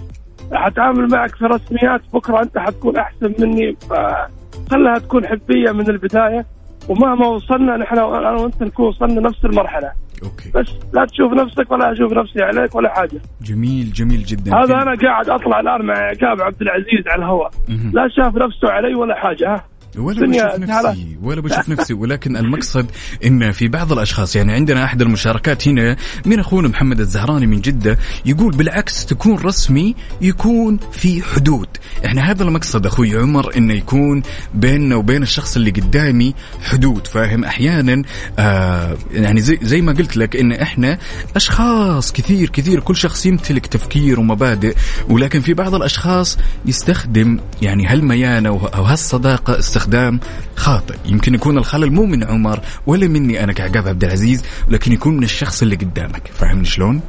[0.54, 6.46] حتعامل معك في رسميات بكرة أنت حتكون أحسن مني فخلها تكون حبية من البداية.
[6.90, 9.92] ومهما وصلنا نحن أنا وأنت نكون وصلنا نفس المرحلة.
[10.24, 10.52] أوكي.
[10.56, 13.22] بس لا تشوف نفسك ولا أشوف نفسي عليك ولا حاجة.
[13.42, 14.56] جميل جميل جدا.
[14.56, 17.52] هذا أنا قاعد أطلع الآن مع عقاب عبد العزيز على الهواء.
[17.94, 19.64] لا شاف نفسه علي ولا حاجة ها؟
[19.98, 20.60] ولا بشوف.
[20.60, 21.94] نفسي ولا بشوف نفسي.
[21.94, 22.86] ولكن المقصد
[23.26, 27.98] إن في بعض الأشخاص يعني عندنا أحد المشاركات هنا من أخونا محمد الزهراني من جدة
[28.26, 31.68] يقول بالعكس تكون رسمي يكون في حدود.
[32.06, 34.24] إحنا هذا المقصد أخوي عمر إنه يكون
[34.54, 36.34] بيننا وبين الشخص اللي قدامي
[36.64, 37.08] حدود.
[37.08, 38.04] فاهم؟ أحيانا
[38.40, 40.98] آه يعني زي زي ما قلت لك إن إحنا
[41.36, 44.76] أشخاص كثير كثير كل شخص يمتلك تفكير ومبادئ.
[45.10, 50.20] ولكن في بعض الأشخاص يستخدم يعني هالميانة أو هالصداقة استخدام
[50.56, 55.18] خاطئ يمكن يكون الخلل مو من عمر ولا مني أنا كعقاب عبد العزيز ولكن يكون
[55.18, 57.02] من الشخص اللي قدامك فاهمني شلون؟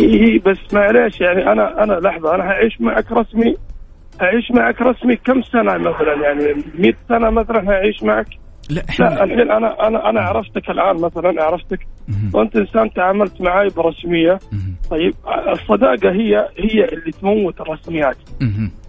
[0.00, 3.54] إيه بس معليش يعني أنا أنا لحظة أنا هعيش معك رسمي
[4.20, 8.28] هعيش معك رسمي كم سنة مثلا يعني 100 سنة مثلا هعيش معك
[8.70, 11.86] لا لا إحنا الحين أنا أنا أنا عرفتك الآن مثلا عرفتك.
[12.34, 14.38] وأنت إنسان تعاملت معي برسمية.
[14.90, 15.14] طيب
[15.52, 18.16] الصداقة هي هي اللي تموت الرسميات.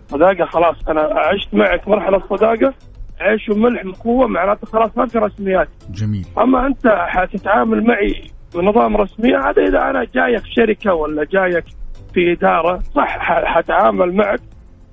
[0.09, 2.73] صداقة خلاص أنا عشت معك مرحلة صداقة
[3.19, 5.67] عيش وملح قوه معناته خلاص ما في رسميات.
[5.91, 6.25] جميل.
[6.37, 11.65] أما أنت حتتعامل معي بنظام رسمي هذا إذا أنا جايك شركة ولا جايك
[12.13, 14.39] في إدارة صح حتعامل معك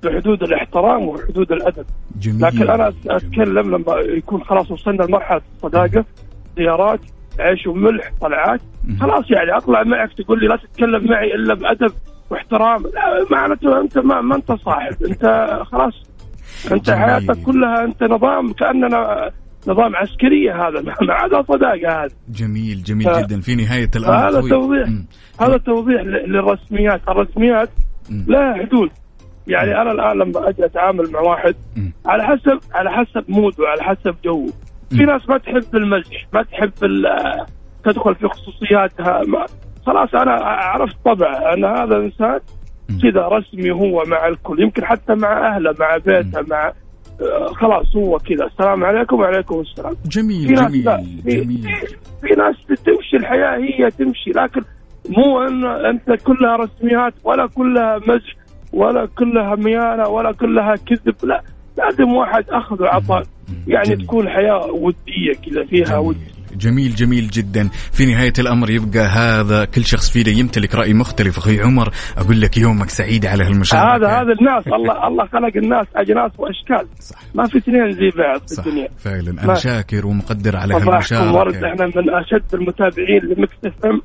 [0.03, 1.85] بحدود الاحترام وحدود الأدب.
[2.19, 2.41] جميل.
[2.41, 3.15] لكن أنا جميل.
[3.15, 6.05] أتكلم لما يكون خلاص وصلنا لمرحلة الصداقة
[6.57, 6.99] زيارات
[7.39, 8.61] عيش وملح طلعات.
[8.99, 11.91] خلاص يعني أطلع معك تقول لي لا تتكلم معي إلا بأدب
[12.29, 12.83] واحترام.
[13.31, 15.93] معناته أنت ما, ما أنت صاحب أنت خلاص
[16.71, 16.89] أنت.
[16.89, 19.31] حياتك كلها أنت نظام كأننا
[19.67, 24.49] نظام عسكرية هذا ما عدا صداقة هذا جميل جميل ف- جدا في نهاية الأمر هذا.
[24.49, 24.89] توضيح.
[25.41, 27.69] هذا توضيح للرسميات الرسميات
[28.09, 28.25] مم.
[28.27, 28.89] لها حدود
[29.47, 31.93] يعني أنا الآن لما أجي أتعامل مع واحد مم.
[32.05, 34.49] على حسب على حسب موده على حسب جوه
[34.89, 35.03] في.
[35.05, 36.71] ناس ما تحب المزح ما تحب
[37.83, 39.45] تدخل في خصوصياتها ما
[39.85, 42.39] خلاص أنا عرفت طبعه أن هذا إنسان مم.
[43.01, 46.73] كذا رسمي هو مع الكل يمكن حتى مع أهله مع بيته مع
[47.21, 48.45] آه، خلاص هو كذا.
[48.45, 49.93] السلام عليكم وعليكم السلام.
[49.95, 50.67] في جميل ناس لا
[50.97, 51.61] جميل في, جميل.
[51.61, 52.55] في- في ناس
[52.85, 54.61] تمشي الحياة هي تمشي لكن
[55.09, 58.35] مو إن أنت كلها رسميات ولا كلها مزح
[58.73, 61.15] ولا كلها ميانة ولا كلها كذب.
[61.23, 61.41] لا
[61.77, 63.23] لازم واحد أخذ وعطاء
[63.67, 64.05] يعني جميل.
[64.05, 66.17] تكون حياة ودية كذا فيها ود
[66.57, 67.69] جميل جميل جدا.
[67.91, 71.37] في نهاية الأمر يبقى هذا كل شخص فينا يمتلك رأي مختلف.
[71.37, 73.95] أخوي عمر أقول لك يومك سعيد على هالمشاركة.
[73.95, 76.87] هذا هذا الناس الله الله خلق الناس أجناس وأشكال.
[76.99, 77.19] صح.
[77.35, 78.65] ما في اثنين زي بعض في صح.
[78.65, 78.87] الدنيا.
[78.97, 79.29] فعلا.
[79.31, 81.83] أنا ما- شاكر ومقدر على صباحكم ورد هالمشاركة.
[81.83, 84.01] إحنا من أشد المتابعين لمكس إف إم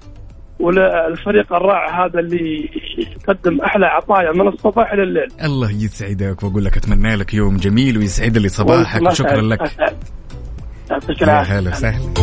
[0.61, 5.29] وللفريق الرائع هذا اللي يقدم أحلى عطايا من الصباح إلى الليل.
[5.45, 9.03] الله يسعدك وأقول لك أتمنى لك يوم جميل ويسعد لي صباحك.
[9.03, 9.61] وشكرا لك.
[10.91, 11.59] يعطيك العافية.
[11.59, 12.15] هلا وسهلا.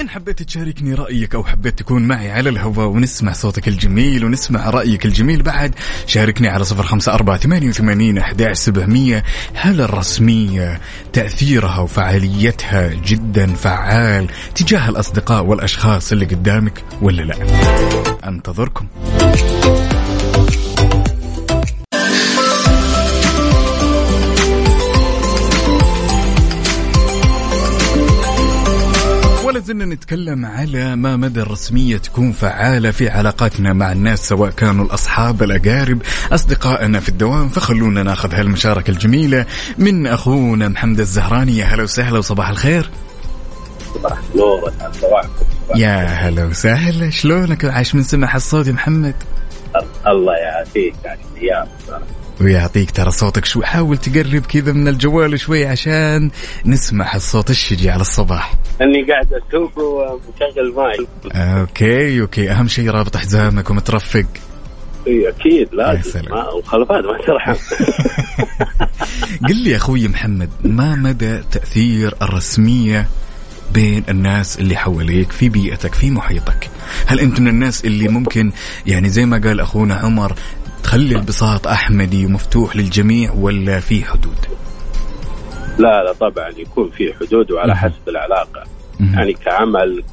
[0.00, 5.06] إن حبيت تشاركني رأيك أو حبيت تكون معي على الهواء ونسمع صوتك الجميل ونسمع رأيك
[5.06, 5.74] الجميل بعد
[6.06, 9.24] شاركني على صفر خمسة أربعة ثمانية وثمانين أحد سبعمية.
[9.54, 10.80] هل الرسمية
[11.12, 17.36] تأثيرها وفعاليتها جدا فعال تجاه الأصدقاء والأشخاص اللي قدامك ولا لا؟
[18.28, 18.86] أنتظركم.
[29.58, 34.84] ولا زلنا نتكلم على ما مدى الرسمية تكون فعالة في علاقاتنا مع الناس سواء كانوا
[34.84, 36.02] الأصحاب الأقارب
[36.32, 37.48] أصدقائنا في الدوام.
[37.48, 39.46] فخلونا ناخذ هالمشاركة الجميلة
[39.78, 41.56] من أخونا محمد الزهراني.
[41.56, 42.90] يا هلا وسهلا وصباح الخير.
[45.76, 47.10] يا هلا وسهلا.
[47.10, 49.14] شلونك؟ عاش من سمع الصوت يا محمد.
[50.06, 51.22] الله يعافيك يعني
[52.40, 56.30] ويعطيك ترى صوتك شوي حاول تقرب كذا من الجوال شوي عشان
[56.66, 58.54] نسمع الصوت الشجي على الصباح.
[58.82, 62.50] أني قاعد اسوق ومشغل ماي Okay okay.
[62.50, 64.26] أهم شيء رابط حزامك ومترفق.
[65.06, 66.22] إي، أكيد لازم.
[66.58, 67.54] مخالفات ما ترحم
[69.48, 73.08] قل لي يا أخوي محمد ما مدى تأثير الرسمية
[73.72, 76.70] بين الناس اللي حواليك في بيئتك في محيطك؟
[77.06, 78.52] هل أنت من الناس اللي ممكن
[78.86, 80.34] يعني زي ما قال أخونا عمر
[80.88, 84.46] تخلي البساط أحمدي مفتوح للجميع ولا في حدود؟
[85.78, 88.64] لا لا طبعا يكون في حدود وعلى حسب العلاقة.
[89.14, 90.04] يعني كعمل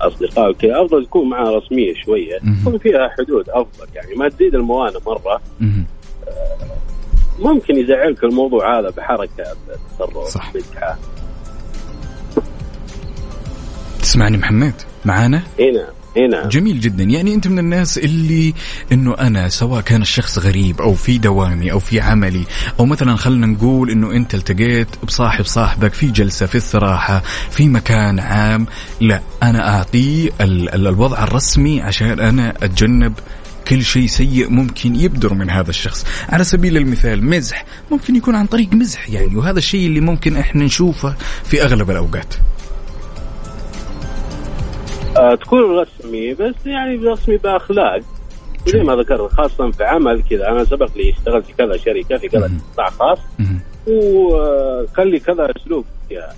[0.00, 2.34] كأصدقاء وكذا أفضل تكون معها رسمية شوية.
[2.60, 3.86] يكون فيها حدود أفضل.
[3.94, 5.40] يعني ما تزيد الموانئ مرة.
[5.60, 5.86] مهم.
[7.38, 9.44] ممكن يزعلك الموضوع هذا بحركة
[9.98, 10.54] تصرف صح.
[10.54, 10.98] مزحه
[14.02, 14.74] تسمعني محمد؟
[15.04, 17.04] معانا؟ هنا هنا جميل جدا.
[17.04, 18.54] يعني أنت من الناس اللي
[18.92, 22.44] إنه أنا سواء كان الشخص غريب أو في دوامي أو في عملي
[22.80, 28.18] أو مثلا خلينا نقول إنه أنت التقيت بصاحب صاحبك في جلسة في استراحة في مكان
[28.18, 28.66] عام
[29.00, 33.12] لا أنا اعطيه ال- ال- الوضع الرسمي عشان أنا أتجنب
[33.68, 36.06] كل شيء سيء ممكن يبدر من هذا الشخص.
[36.28, 37.64] على سبيل المثال مزح.
[37.90, 42.34] ممكن يكون عن طريق مزح يعني وهذا الشيء اللي ممكن إحنا نشوفه في أغلب الأوقات.
[45.16, 48.00] آه تكون رسمي بس يعني رسمي بأخلاق.
[48.66, 50.48] زي ما ذكرت خاصة في عمل كذا.
[50.48, 52.50] أنا سبق لي اشتغلت في كذا شركة في كذا.
[52.72, 53.18] قطاع خاص.
[53.38, 53.60] مهم.
[53.86, 55.84] وخلي كذا أسلوب.
[56.08, 56.34] فيها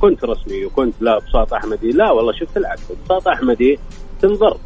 [0.00, 1.90] كنت رسمي وكنت لا بساط أحمدي.
[1.90, 3.78] لا والله شفت العكس بساط أحمدي
[4.22, 4.56] تنظر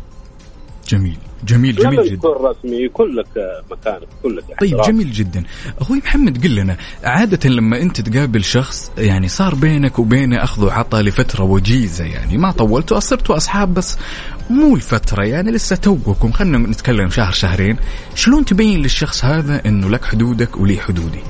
[0.88, 1.18] جميل.
[1.44, 2.16] جميل جميل جدا.
[2.16, 3.26] تكون رسمي يكون لك
[3.70, 4.96] مكانك يكون لك طيب احترام.
[4.96, 5.44] جميل جدا.
[5.80, 11.02] أخوي محمد قل لنا عادة لما أنت تقابل شخص يعني صار بينك وبينه أخذ وعطى
[11.02, 13.96] لفترة وجيزة يعني ما طولتوا صرتوا أصحاب بس
[14.50, 16.32] مو الفترة يعني لسه توكم.
[16.32, 17.76] خلينا نتكلم شهر شهرين.
[18.14, 21.20] شلون تبين للشخص هذا إنه لك حدودك ولي حدودي؟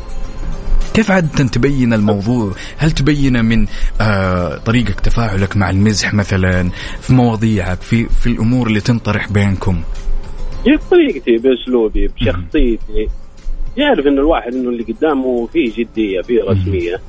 [0.98, 2.52] كيف عادة تبين الموضوع.
[2.76, 3.66] هل تبينه من
[4.00, 6.70] آه طريقة تفاعلك مع المزح مثلا
[7.00, 9.82] في مواضيعك في في الأمور اللي تنطرح بينكم؟
[10.66, 13.08] بطريقتي بأسلوبي بشخصيتي.
[13.76, 17.00] يعرف إن الواحد إنه اللي قدامه فيه جدية فيه رسمية.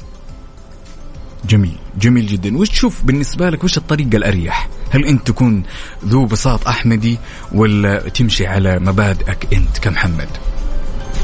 [1.46, 2.58] جميل جميل جدا.
[2.58, 5.64] وش تشوف بالنسبة لك وش الطريقة الأريح؟ هل أنت تكون
[6.06, 7.18] ذو بساط أحمدي
[7.52, 10.30] ولا تمشي على مبادئك أنت كمحمد؟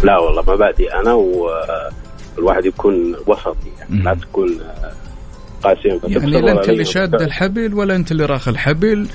[0.03, 1.13] لا والله مبادئ أنا
[2.37, 4.13] والواحد يكون وسطي يعني لا.
[4.13, 4.91] تكون آه،
[6.03, 7.21] يعني لا ولا أنت اللي شاد.
[7.21, 9.07] الحبل ولا أنت اللي راخ الحبل.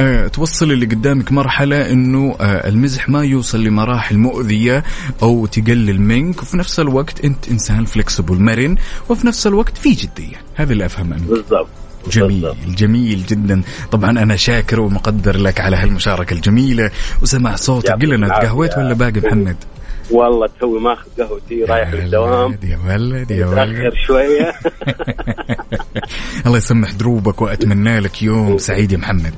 [0.00, 4.84] آه توصل اللي قدامك مرحلة أنه آه المزح ما يوصل لمراحل مؤذية
[5.22, 6.42] أو تقلل منك.
[6.42, 8.76] وفي نفس الوقت أنت إنسان فلكسبل مرن.
[9.08, 10.36] وفي نفس الوقت في جدية.
[10.54, 11.22] هذا اللي أفهم منك.
[11.22, 11.68] بالضبط
[12.10, 12.54] جميل.
[12.68, 13.62] جميل جدا.
[13.90, 16.90] طبعا أنا شاكر ومقدر لك على هالمشاركة الجميلة.
[17.22, 17.88] وسمع صوتك.
[17.88, 18.46] يعطيك قل لنا العافية.
[18.46, 19.56] تقهويت ولا باقي محمد؟
[20.10, 22.58] والله توي ماخذ قهوتي رايح للدوام.
[22.62, 23.92] يا ولد يا ولد.
[24.06, 24.54] شوية.
[26.46, 29.34] الله يسمح دروبك وأتمنى لك يوم سعيد يا محمد.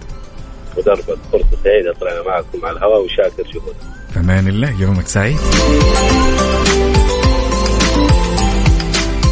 [0.77, 3.77] ودربك فرصه سعيدة طلعنا معكم على الهواء وشاكر شغلك
[4.13, 5.39] في أمان الله يومك سعيد.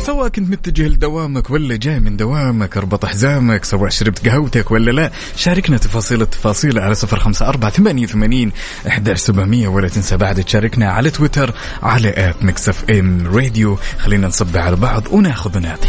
[0.09, 5.11] سواء كنت متجه لدوامك ولا جاي من دوامك اربط حزامك سواء شربت قهوتك ولا لا
[5.37, 8.53] شاركنا تفاصيل التفاصيل على صفر خمسة أربعة ثمانية وثمانين
[8.89, 14.57] أحد سبعمية ولا تنسى بعد تشاركنا على تويتر على at Mix FM Radio خلينا نصب
[14.57, 15.89] على بعض وناخذ ونعطي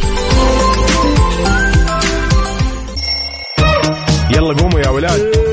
[4.32, 5.49] يلا قوموا يا ولاد.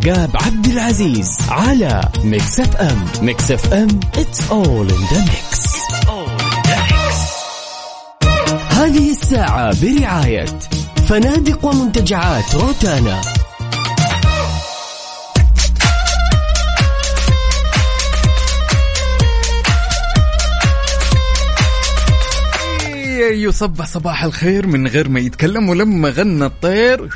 [0.00, 5.70] عقاب عبد العزيز على Mix FM Mix FM it's all in the mix.
[8.70, 10.46] هذه الساعة برعاية
[11.08, 13.20] فنادق ومنتجعات روتانا.
[23.32, 27.08] يصبح صباح الخير من غير ما يتكلم ولما غنى الطير.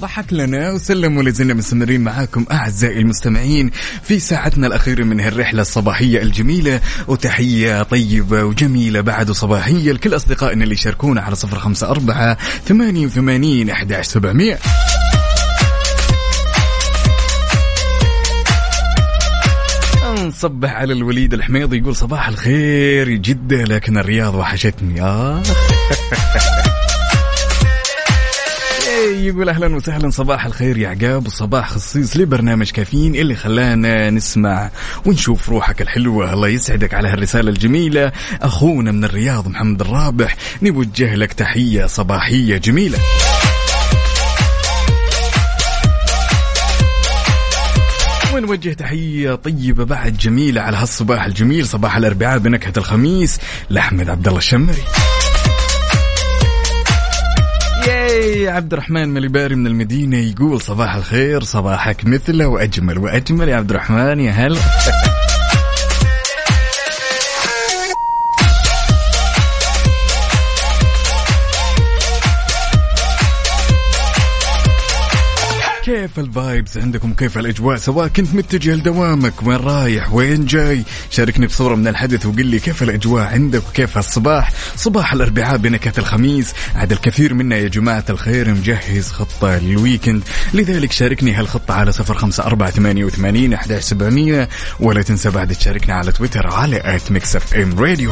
[0.00, 3.70] ضحك لنا وسلم ولازلنا مستمرين معاكم أعزائي المستمعين
[4.02, 6.80] في ساعتنا الاخيره من هالرحلة الصباحية الجميلة.
[7.08, 13.70] وتحية طيبة وجميلة بعد صباحية لكل أصدقائنا اللي يشاركونا على صفر خمسة أربعة ثمانية وثمانين
[13.70, 14.58] احدى سبعمئه
[20.26, 25.02] نصبح على الوليد الحميض يقول صباح الخير جدة لكن الرياض وحشتني.
[25.02, 25.42] آه.
[29.02, 30.10] يقول أهلا وسهلا.
[30.10, 34.70] صباح الخير يا عقاب وصباح خصيص لبرنامج كافيين اللي خلانا نسمع
[35.06, 36.32] ونشوف روحك الحلوة.
[36.32, 38.12] الله يسعدك على هالرسالة الجميلة.
[38.42, 42.98] أخونا من الرياض محمد الرابح نوجه لك تحية صباحية جميلة.
[48.34, 51.66] ونوجه تحية طيبة بعد جميلة على هالصباح الجميل.
[51.66, 53.38] صباح الأربعاء بنكهة الخميس
[53.70, 54.82] لأحمد عبد الله الشمري.
[58.12, 63.48] okay عبد الرحمن مليباري من المدينة يقول صباح الخير صباحك مثله وأجمل وأجمل.
[63.48, 64.58] يا عبد الرحمن يا هلا.
[76.14, 81.46] كيف ال vibes عندكم؟ كيف الأجواء؟ سواء كنت متجه لدوامك وين رايح؟ وين جاي؟ شاركني
[81.46, 86.52] بصوره من الحدث وقل لي كيف الأجواء عندك وكيف الصباح؟ صباح الأربعاء بنكهة الخميس.
[86.74, 90.22] عاد الكثير منا يا جماعة الخير مجهز خطة لل weekend.
[90.54, 94.48] لذلك شاركني هالخطة على صفر خمسة أربعة ثمانية وثمانين احداش سبعمئه
[94.80, 98.10] ولا تنسى بعد تشاركنا على تويتر على at Mix FM Radio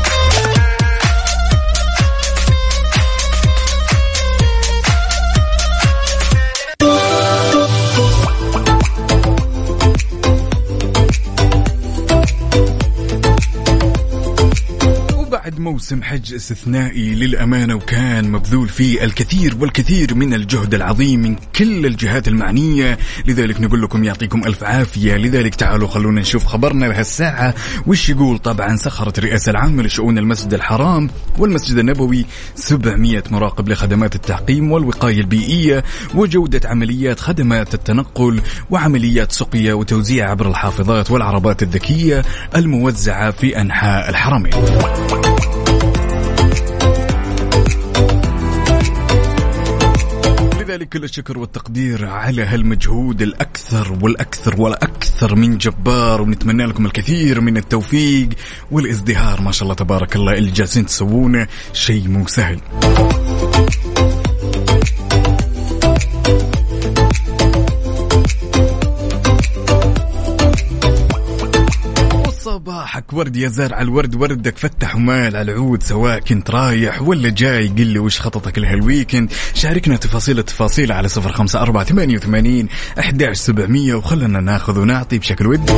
[15.61, 22.29] موسم حج استثنائي للأمانة وكان مبذول فيه الكثير والكثير من الجهد العظيم من كل الجهات
[22.29, 22.99] المعنية.
[23.27, 25.15] لذلك نقول لكم يعطيكم ألف عافية.
[25.15, 27.55] لذلك تعالوا خلونا نشوف خبرنا لهالساعة.
[27.87, 34.73] وش يقول؟ طبعا سخرت الرئاسة العامة لشؤون المسجد الحرام والمسجد النبوي 700 مراقب لخدمات التعقيم
[34.73, 35.85] والوقاية البيئية
[36.15, 42.25] وجودة عمليات خدمات التنقل وعمليات سقيا وتوزيع عبر الحافظات والعربات الذكية
[42.57, 44.53] الموزعة في أنحاء الحرمين.
[50.71, 57.57] لذلك كل الشكر والتقدير على هالمجهود الأكثر والأكثر والأكثر من جبار ونتمنى لكم الكثير من
[57.57, 58.29] التوفيق
[58.71, 59.41] والازدهار.
[59.41, 60.33] ما شاء الله تبارك الله.
[60.33, 62.61] اللي جالسين تسوونه شيء مو سهل.
[72.91, 77.69] صباحك ورد يا زارع الورد وردك فتح ومال على العود سواء كنت رايح ولا جاي
[77.69, 79.33] قل لي وش خططك لهالويكند.
[79.55, 82.69] شاركنا تفاصيل التفاصيل على صفر خمسة أربعة ثمانية وثمانين
[82.99, 85.73] أحداش سبعمية وخلنا ناخذ ونعطي بشكل ودي.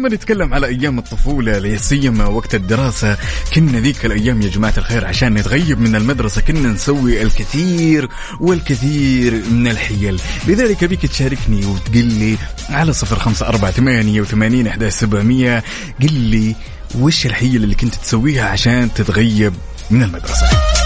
[0.00, 3.18] ولما نتكلم على أيام الطفولة لا سيما وقت الدراسة.
[3.54, 8.08] كنا ذيك الأيام يا جماعة الخير عشان نتغيب من المدرسة كنا نسوي الكثير
[8.40, 10.20] والكثير من الحيل.
[10.46, 12.36] لذلك ابيك تشاركني وتقول لي
[12.70, 15.62] على صفر خمسة أربعة ثمانية وثمانين احداش سبعمئه
[16.02, 16.56] قل لي
[16.98, 19.52] وش الحيل اللي كنت تسويها عشان تتغيب
[19.90, 20.79] من المدرسة؟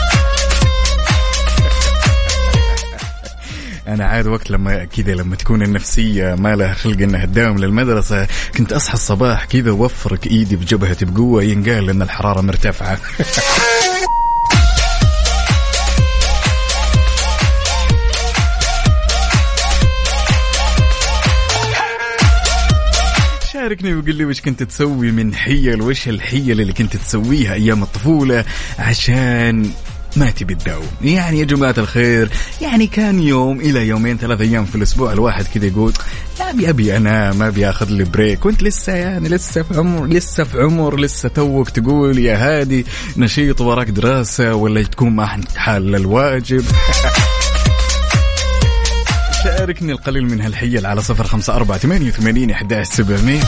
[3.89, 8.27] أنا عاد وقت لما كذا لما تكون النفسية ما لها خلق إنها تداوم للمدرسة
[8.57, 12.99] كنت أصحى الصباح كذا وأفرك إيدي بجبهتي بقوة ينقال إن الحرارة مرتفعة.
[23.53, 28.45] شاركني وقل لي وش كنت تسوي من حيل وش الحيل اللي كنت تسويها أيام الطفولة
[28.79, 29.71] عشان
[30.17, 34.75] ما تبي تداوم يعني يا جماعة الخير يعني كان يوم إلى يومين ثلاث أيام في
[34.75, 35.93] الأسبوع الواحد كذا يقول
[36.39, 40.07] لا أبي أبي أنا ما أبي أخذ لي بريك وأنت لسه يعني لسه في عمر
[40.07, 42.87] لسه في عمر لسه توك تقول يا هادي
[43.17, 46.65] نشيط وراك دراسة ولا تكون ما حال الواجب؟
[49.45, 53.41] شاركني القليل من هالحيل على صفر خمسة أربعة ثمانية وثمانين أحداش سبعمية.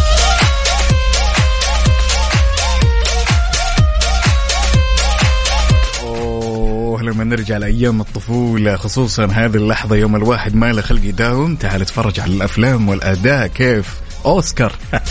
[7.17, 11.57] لما نرجع لأيام الطفولة خصوصا هذه اللحظة يوم الواحد ما له خلق يداوم.
[11.57, 14.01] تعال اتفرج على الأفلام والأداء كيف.
[14.25, 14.73] أوسكار.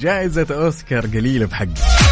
[0.00, 2.03] جائزة أوسكار قليلة بحق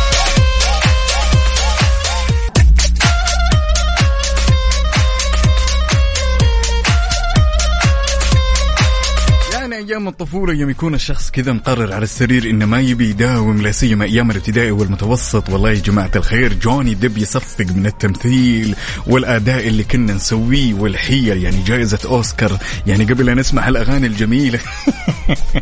[9.89, 14.05] أيام الطفولة يوم يكون الشخص كذا مقرر على السرير إنه ما يبي يداوم لا سيما
[14.05, 15.49] أيام الابتدائي والمتوسط.
[15.49, 18.74] والله يا جماعة الخير جوني دب يصفق من التمثيل
[19.07, 22.59] والأداء اللي كنا نسويه والحيل يعني جائزة أوسكار.
[22.87, 24.59] يعني قبل أن نسمع الأغاني الجميلة.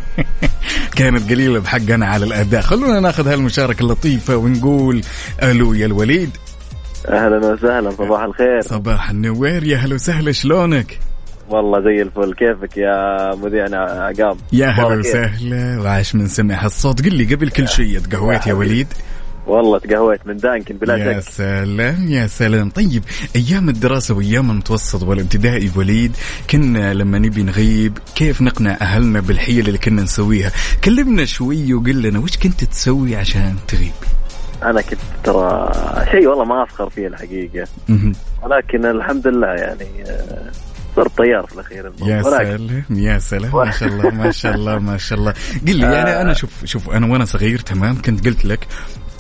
[0.97, 2.62] كانت قليلة بحقنا على الأداء.
[2.62, 5.03] خلونا ناخذ هالمشاركة اللطيفة ونقول
[5.43, 6.31] ألو يا الوليد.
[7.09, 8.61] أهلا وسهلا صباح الخير.
[8.61, 9.64] صباح النوير.
[9.64, 11.10] يا هلا وسهلا شلونك؟
[11.51, 12.34] والله زي الفل.
[12.34, 15.80] كيفك يا مذيعنا عقاب يا هلا؟ وسهلا.
[15.80, 17.05] وعاش من سمع هالصوت.
[17.05, 18.86] قل لي قبل كل شيء تقهويت يا وليد؟
[19.46, 22.70] والله تقهويت من دانكن بلا يا شك سلام يا سلام.
[22.70, 23.03] طيب
[23.36, 26.16] أيام الدراسة وأيام المتوسط والابتدائي وليد
[26.51, 30.53] كنا لما نبي نغيب كيف نقنع أهلنا بالحيل اللي كنا نسويها؟
[30.84, 33.92] كلمنا شوي وقل لنا وش كنت تسوي عشان تغيب؟
[34.62, 35.72] أنا كنت ترى
[36.11, 37.66] شيء والله ما أفخر فيه الحقيقة.
[38.42, 39.86] ولكن الحمد لله يعني
[40.97, 41.93] صرت طيار في الأخير.
[42.03, 43.57] يا سلام يا سلام.
[43.57, 45.34] ما شاء الله ما شاء الله ما شاء الله.
[45.68, 48.66] قل لي يعني أنا شوف شوف أنا وأنا صغير تمام كنت قلت لك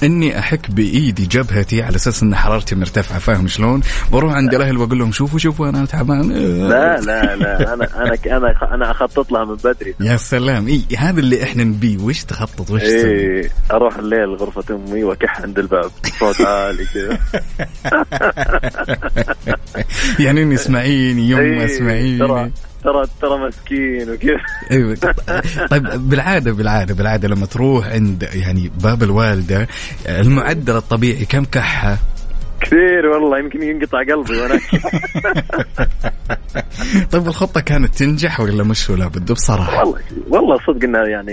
[0.02, 3.80] إني أحك بايدي جبهتي على أساس إن حرارتي مرتفعة فاهم شلون؟
[4.12, 6.32] بروح عند الأهل وأقول لهم شوفوا شوفوا أنا تعبان.
[6.68, 9.94] لا لا لا أنا أنا أنا أنا أخطط لها من بدري.
[10.00, 10.68] يا سلام.
[10.68, 11.98] إي هذا اللي إحنا نبيه.
[11.98, 15.90] وش تخطط؟ وش تسوي؟ إيه أروح الليل غرفة أمي وأكح عند الباب.
[16.20, 17.18] صوت عالي كذا.
[20.24, 22.52] يعني إني اسمعيني إيه، ترى اسمعيني
[22.84, 24.36] ترى ترى مسكين وكذا
[24.70, 24.96] أيوه
[25.70, 29.68] طيب بالعاده بالعاده بالعادة لما تروح عند يعني باب الوالدة
[30.08, 31.98] المعدل الطبيعي كم كحة؟
[32.60, 34.60] كثير والله يمكن ينقطع قلبي وأنا.
[37.12, 41.32] طيب الخطة كانت تنجح ولا مش ولا بده بصراحة؟ والله والله صدق إنها يعني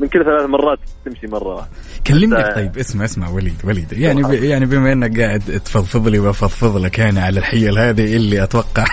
[0.00, 1.70] من كل ثلاث مرات تمشي مرة واحدة.
[2.06, 3.92] كلمني حتى- طيب اسمع اسمع وليد وليد.
[3.92, 8.42] يعني ب يعني بما إنك قاعد تفضفض لي وأفضفض لك يعني على الحيل هذه اللي
[8.42, 8.84] أتوقع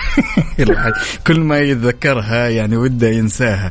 [1.26, 3.70] كل ما يتذكرها يعني وده ينساها.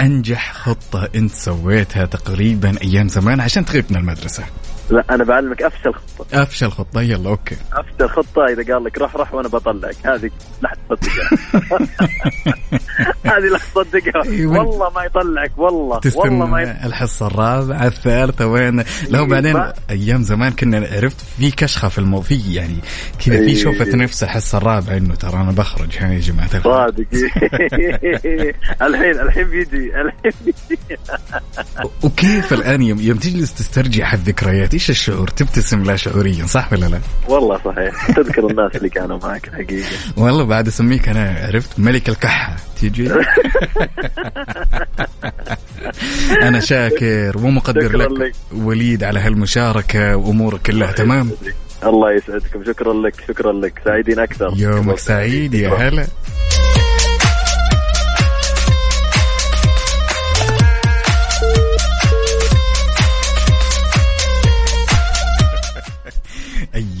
[0.00, 4.44] أنجح خطة أنت سويتها تقريبا أيام زمان عشان تغيب من المدرسة.
[4.90, 6.42] لا أنا بعلمك أفشل خطة.
[6.42, 7.56] أفشل خطة يلا أوكي.
[7.72, 9.96] أفشل خطة إذا قال لك رح رح وأنا بطلعك.
[10.04, 10.30] هذه
[10.62, 11.28] لا تصدقها
[13.24, 14.58] هذه لا تصدقها أيوة.
[14.58, 18.76] والله ما يطلعك والله والله ما يطلعك الحصة الرابعة الثالثة وين؟
[19.08, 22.78] لا إيه، بعدين أيام زمان كنا عرفت في كشخة في الموضوع يعني
[23.26, 23.54] كذا في إيه.
[23.54, 25.96] شوفه نفس الحصة الرابعة إنه ترى أنا بخرج.
[25.98, 27.06] ها يا جماعة صادق.
[28.82, 30.98] الحين الحين بيجي الحين بيجي.
[32.02, 37.60] وكيف الآن يوم, تجلس تسترجع هالذكريات؟ إيش الشعور؟ تبتسم لا شعوريا صح ولا لا؟ والله
[37.64, 38.10] صحيح.
[38.10, 43.10] تذكر الناس اللي كانوا معك الحقيقة والله بعد أسميك أنا عرفت ملك الكحة تيجي؟
[46.42, 48.10] أنا شاكر ومقدر لك.
[48.10, 48.32] لك.
[48.52, 51.30] وليد على هالمشاركة وأمورك كلها تمام؟
[51.84, 52.64] الله يسعدكم.
[52.64, 53.80] شكرا لك شكرا لك.
[53.84, 54.52] سعيدين أكثر.
[54.56, 56.06] يومك سعيد يا هلا.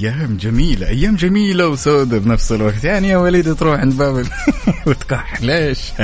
[0.04, 2.84] أيام جميلة أيام جميلة وسودة بنفس الوقت.
[2.84, 4.26] يعني يا وليد تروح عند باب
[4.86, 5.78] وتكح ليش؟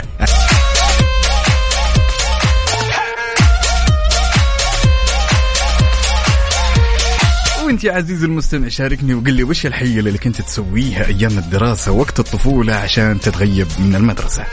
[7.66, 12.20] وانت يا عزيزي المستمع شاركني وقل لي وش الحيلة اللي كنت تسويها أيام الدراسة وقت
[12.20, 14.44] الطفولة عشان تتغيب من المدرسة؟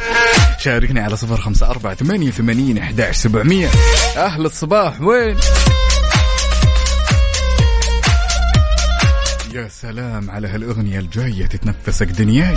[0.60, 3.68] شاركني على صفر خمسة أربعة ثمانية وثمانين أحداش سبعمية.
[4.18, 5.38] أهل الصباح وين؟
[9.54, 12.56] يا سلام على هالأغنية الجاية تتنفسك دنياي.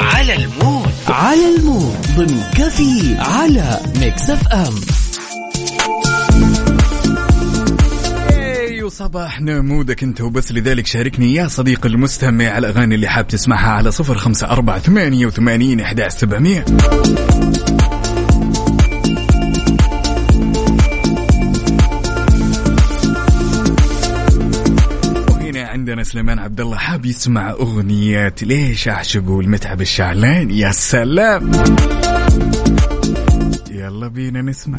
[0.00, 0.92] على ال mood.
[1.08, 1.96] على ال mood.
[2.16, 4.74] ضمن كفي على Mix FM.
[8.30, 10.52] أيوه صباحنا mood ك انت وبس.
[10.52, 15.26] لذلك شاركني يا صديقي المستمع على الأغاني اللي حاب تسمعها على صفر خمسة أربعة ثمانية
[15.26, 16.64] وثمانين أحداش سبعمية.
[25.94, 31.52] عندنا سليمان عبد الله حاب يسمع اغنية ليش اعشقه لمتعب الشعلان؟ يا سلام.
[33.70, 34.78] يلا بينا نسمع.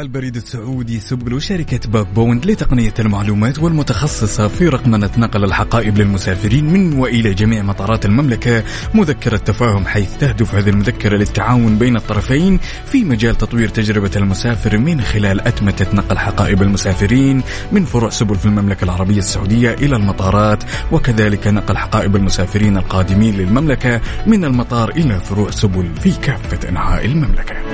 [0.00, 6.98] البريد السعودي سبل شركة باك بوند لتقنية المعلومات والمتخصصة في رقمنة نقل الحقائب للمسافرين من
[6.98, 8.64] وإلى جميع مطارات المملكة.
[8.94, 15.00] مذكرة تفاهم حيث تهدف هذه المذكرة للتعاون بين الطرفين في مجال تطوير تجربة المسافر من
[15.00, 17.42] خلال أتمتة نقل حقائب المسافرين
[17.72, 24.00] من فروع سبل في المملكة العربية السعودية إلى المطارات وكذلك نقل حقائب المسافرين القادمين للمملكة
[24.26, 27.65] من المطار إلى فروع سبل في كافة أنحاء المملكة.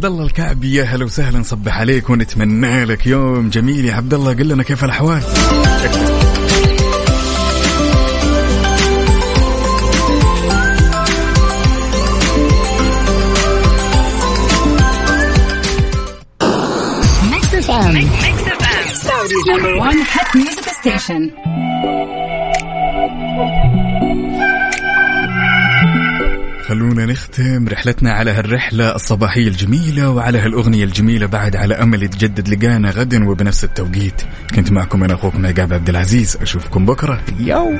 [0.00, 0.74] عبد الله الكعبي.
[0.74, 3.84] يا هلا وسهلا نصبح عليك ونتمنى لك يوم جميل.
[3.84, 5.22] يا عبد الله قل لنا كيف الأحوال؟
[19.46, 21.22] Number one hit music station.
[27.06, 33.28] نختم رحلتنا على هالرحلة الصباحية الجميلة وعلى هالأغنية الجميلة بعد على أمل يتجدد لقانا غدا
[33.28, 34.22] وبنفس التوقيت.
[34.54, 36.36] كنت معكم أنا أخوكم عقاب عبد العزيز.
[36.36, 37.20] أشوفكم بكرة.
[37.40, 37.78] يو